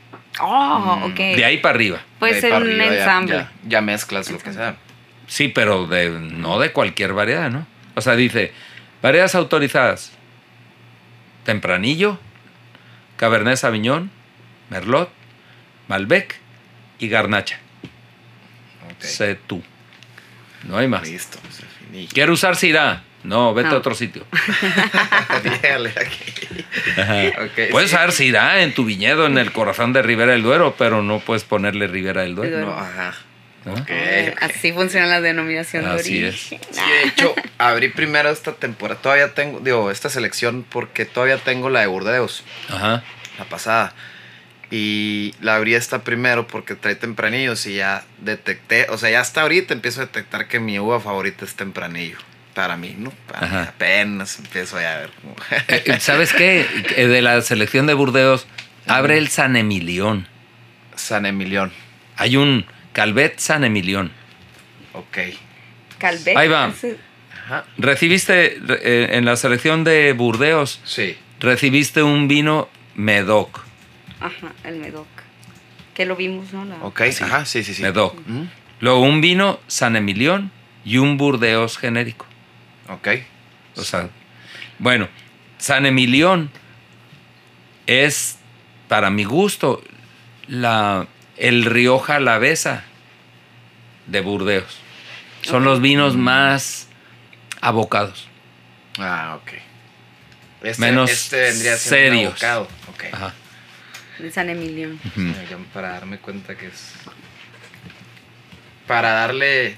[0.41, 1.11] Oh, Mm.
[1.11, 1.17] ok.
[1.17, 2.01] De ahí para arriba.
[2.21, 3.35] Puede ser un arriba ensamble.
[3.35, 4.77] Ya, ya mezclas lo que sea.
[5.27, 7.67] Sí, pero de, no de cualquier variedad, ¿no?
[7.97, 8.53] O sea, dice,
[9.03, 10.13] variedades autorizadas.
[11.45, 12.21] Tempranillo,
[13.17, 14.09] Cabernet Sauvignon,
[14.71, 15.11] Merlot,
[15.89, 16.37] Malbec
[17.01, 17.59] y Garnacha.
[18.93, 19.03] Ok.
[19.03, 19.65] Sé tú.
[20.65, 21.09] No hay más.
[21.09, 22.09] Listo, pues.
[22.13, 23.03] ¿Quiero usar Syrah?
[23.25, 23.75] No, vete No.
[23.75, 24.25] a otro sitio.
[25.43, 26.65] Dígale aquí.
[27.01, 27.45] Ajá.
[27.45, 27.97] Ok, puedes sí.
[27.97, 31.45] usar Syrah en tu viñedo en el corazón de Ribera del Duero, pero no puedes
[31.45, 32.61] ponerle Ribera del Duero.
[32.61, 33.15] No, ajá.
[34.41, 36.61] Así funciona la denominación de Así origen.
[36.71, 39.01] Sí, de hecho, abrí primero esta temporada.
[39.01, 43.03] Todavía tengo, digo, esta selección porque todavía tengo la de Burdeos, Ajá.
[43.39, 43.93] la pasada.
[44.71, 49.41] Y la abrí esta primero porque trae tempranillos y ya detecté, o sea, ya hasta
[49.43, 52.19] ahorita empiezo a detectar que mi uva favorita es tempranillo.
[52.55, 53.11] Para mí, ¿no?
[53.29, 53.63] Para mí Ajá.
[53.71, 55.11] apenas empiezo ya a ver.
[55.23, 55.37] como-
[55.69, 56.67] Eh, ¿Sabes qué?
[56.97, 58.47] Eh, De la selección de Burdeos,
[58.87, 60.27] abre el San Emilión.
[60.97, 61.73] San Emilión.
[62.17, 64.11] Hay un Calvet San Emilión.
[64.93, 65.19] Ok.
[65.99, 66.37] Calvet.
[66.37, 66.73] Ahí va.
[67.45, 67.65] Ajá.
[67.79, 71.17] Recibiste eh, en la selección de Burdeos, Sí.
[71.41, 73.65] recibiste un vino Medoc.
[74.21, 75.07] Ajá, el Medoc.
[75.95, 76.65] Que lo vimos, ¿no?
[76.65, 77.01] La- Ok.
[77.23, 77.83] Ajá, sí, sí, sí.
[77.83, 78.15] Medoc.
[78.27, 78.45] Mm,
[78.81, 80.53] Luego un vino San Emilión
[80.85, 82.27] y un Burdeos genérico.
[82.89, 83.09] Ok.
[83.77, 84.09] O sea,
[84.79, 85.09] bueno,
[85.59, 86.51] San Emilión
[87.87, 88.39] es,
[88.89, 89.83] para mi gusto,
[90.47, 91.07] la,
[91.37, 92.85] el Rioja Alavesa
[94.07, 94.79] de Burdeos.
[95.43, 96.89] Son los vinos más
[97.61, 98.29] abocados.
[98.99, 99.53] Ah, ok.
[100.63, 102.43] Este, Menos este vendría serios.
[102.43, 102.69] abocado.
[102.93, 103.05] Ok.
[103.13, 103.35] Ajá.
[104.19, 104.91] De San Emilio.
[105.73, 106.95] Para darme cuenta que es.
[108.87, 109.77] Para darle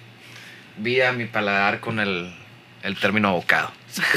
[0.76, 2.32] vida a mi paladar con el,
[2.82, 3.72] el término abocado.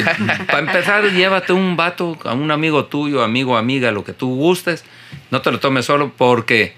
[0.47, 4.85] Para empezar, llévate un vato, a un amigo tuyo, amigo, amiga, lo que tú gustes.
[5.31, 6.75] No te lo tomes solo porque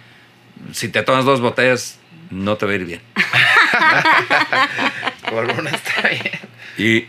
[0.72, 3.02] si te tomas dos botellas, no te va a ir bien.
[5.30, 6.32] Por una está bien.
[6.78, 7.08] Y,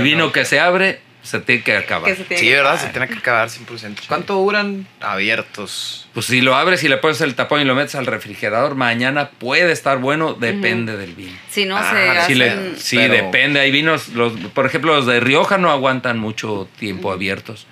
[0.00, 2.08] vino que se abre, se tiene que acabar.
[2.10, 2.72] Que se tiene Sí, que ¿verdad?
[2.74, 2.86] acabar.
[2.86, 4.06] Se tiene que acabar 100%.
[4.08, 6.08] ¿Cuánto duran abiertos?
[6.14, 9.30] Pues si lo abres y le pones el tapón y lo metes al refrigerador, mañana
[9.30, 11.36] puede estar bueno, depende del vino.
[11.50, 12.38] Si no Ah, se Sí, hacen...
[12.38, 13.60] le- sí, pero- depende.
[13.60, 17.66] Hay vinos, los, por ejemplo, los de Rioja no aguantan mucho tiempo abiertos.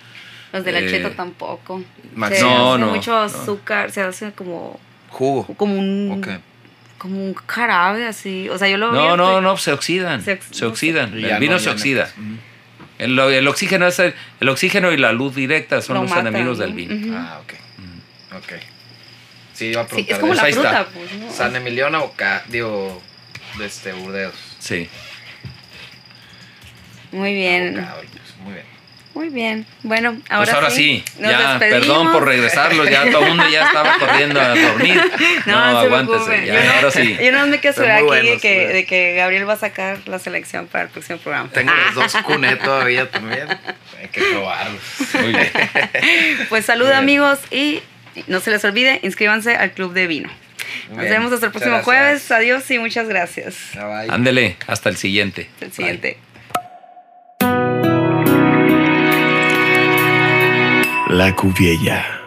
[0.53, 1.79] Los de la Eh, Cheto tampoco.
[1.79, 3.17] Se No, hace no, mucho no.
[3.21, 4.79] azúcar, se hace como,
[5.09, 5.45] Jugo.
[5.55, 6.19] como un...
[6.23, 6.39] Ok.
[6.97, 8.49] Como un jarabe así.
[8.49, 10.21] O sea, yo lo No, abierto no, y- no, se oxidan.
[10.23, 11.13] Se Se, ox- oxidan.
[11.13, 12.05] El vino no se oxida.
[12.15, 12.25] pues.
[12.99, 13.01] Mm.
[13.03, 16.27] El, el oxígeno es el, el oxígeno y la luz directa son Lo los matan,
[16.27, 16.63] enemigos ¿no?
[16.65, 17.17] del vino.
[17.17, 17.53] Ah, ok.
[18.37, 18.53] Ok.
[19.53, 20.13] Sí, iba a Sí, preguntar.
[20.15, 20.85] es como de la Ahí está.
[20.85, 21.35] fruta, pues.
[21.35, 21.55] San
[22.49, 23.01] digo,
[23.57, 24.35] de este Burdeos.
[24.59, 24.87] Sí.
[27.11, 27.79] Muy bien.
[27.79, 28.65] Abocado, pues, muy bien.
[29.17, 29.65] Muy bien.
[29.81, 31.87] Bueno, ahora, pues ahora sí, nos ya, despedimos.
[31.87, 35.01] perdón por regresarlos, ya todo el mundo ya estaba corriendo a dormir.
[35.47, 37.17] No, No, no se aguántese, ya, Yo no- ahora sí.
[37.19, 39.57] Yo no me esperar muy aquí de buenos, que, muy de que Gabriel va a
[39.57, 41.49] sacar la selección para el próximo programa.
[41.51, 43.47] Tengo los dos cuné todavía también.
[43.99, 44.81] Hay que probarlos.
[45.15, 45.51] Muy bien.
[46.49, 46.99] Pues salud Muy bien.
[47.03, 47.81] amigos y
[48.27, 50.29] no se les olvide, inscríbanse al Club de Vino.
[50.89, 51.13] Muy Nos bien.
[51.13, 52.29] vemos hasta el próximo jueves.
[52.31, 53.55] Adiós y muchas gracias.
[54.09, 55.49] Ándele, hasta el siguiente.
[55.55, 56.17] Hasta el Bye.
[61.09, 62.26] La Cuviella.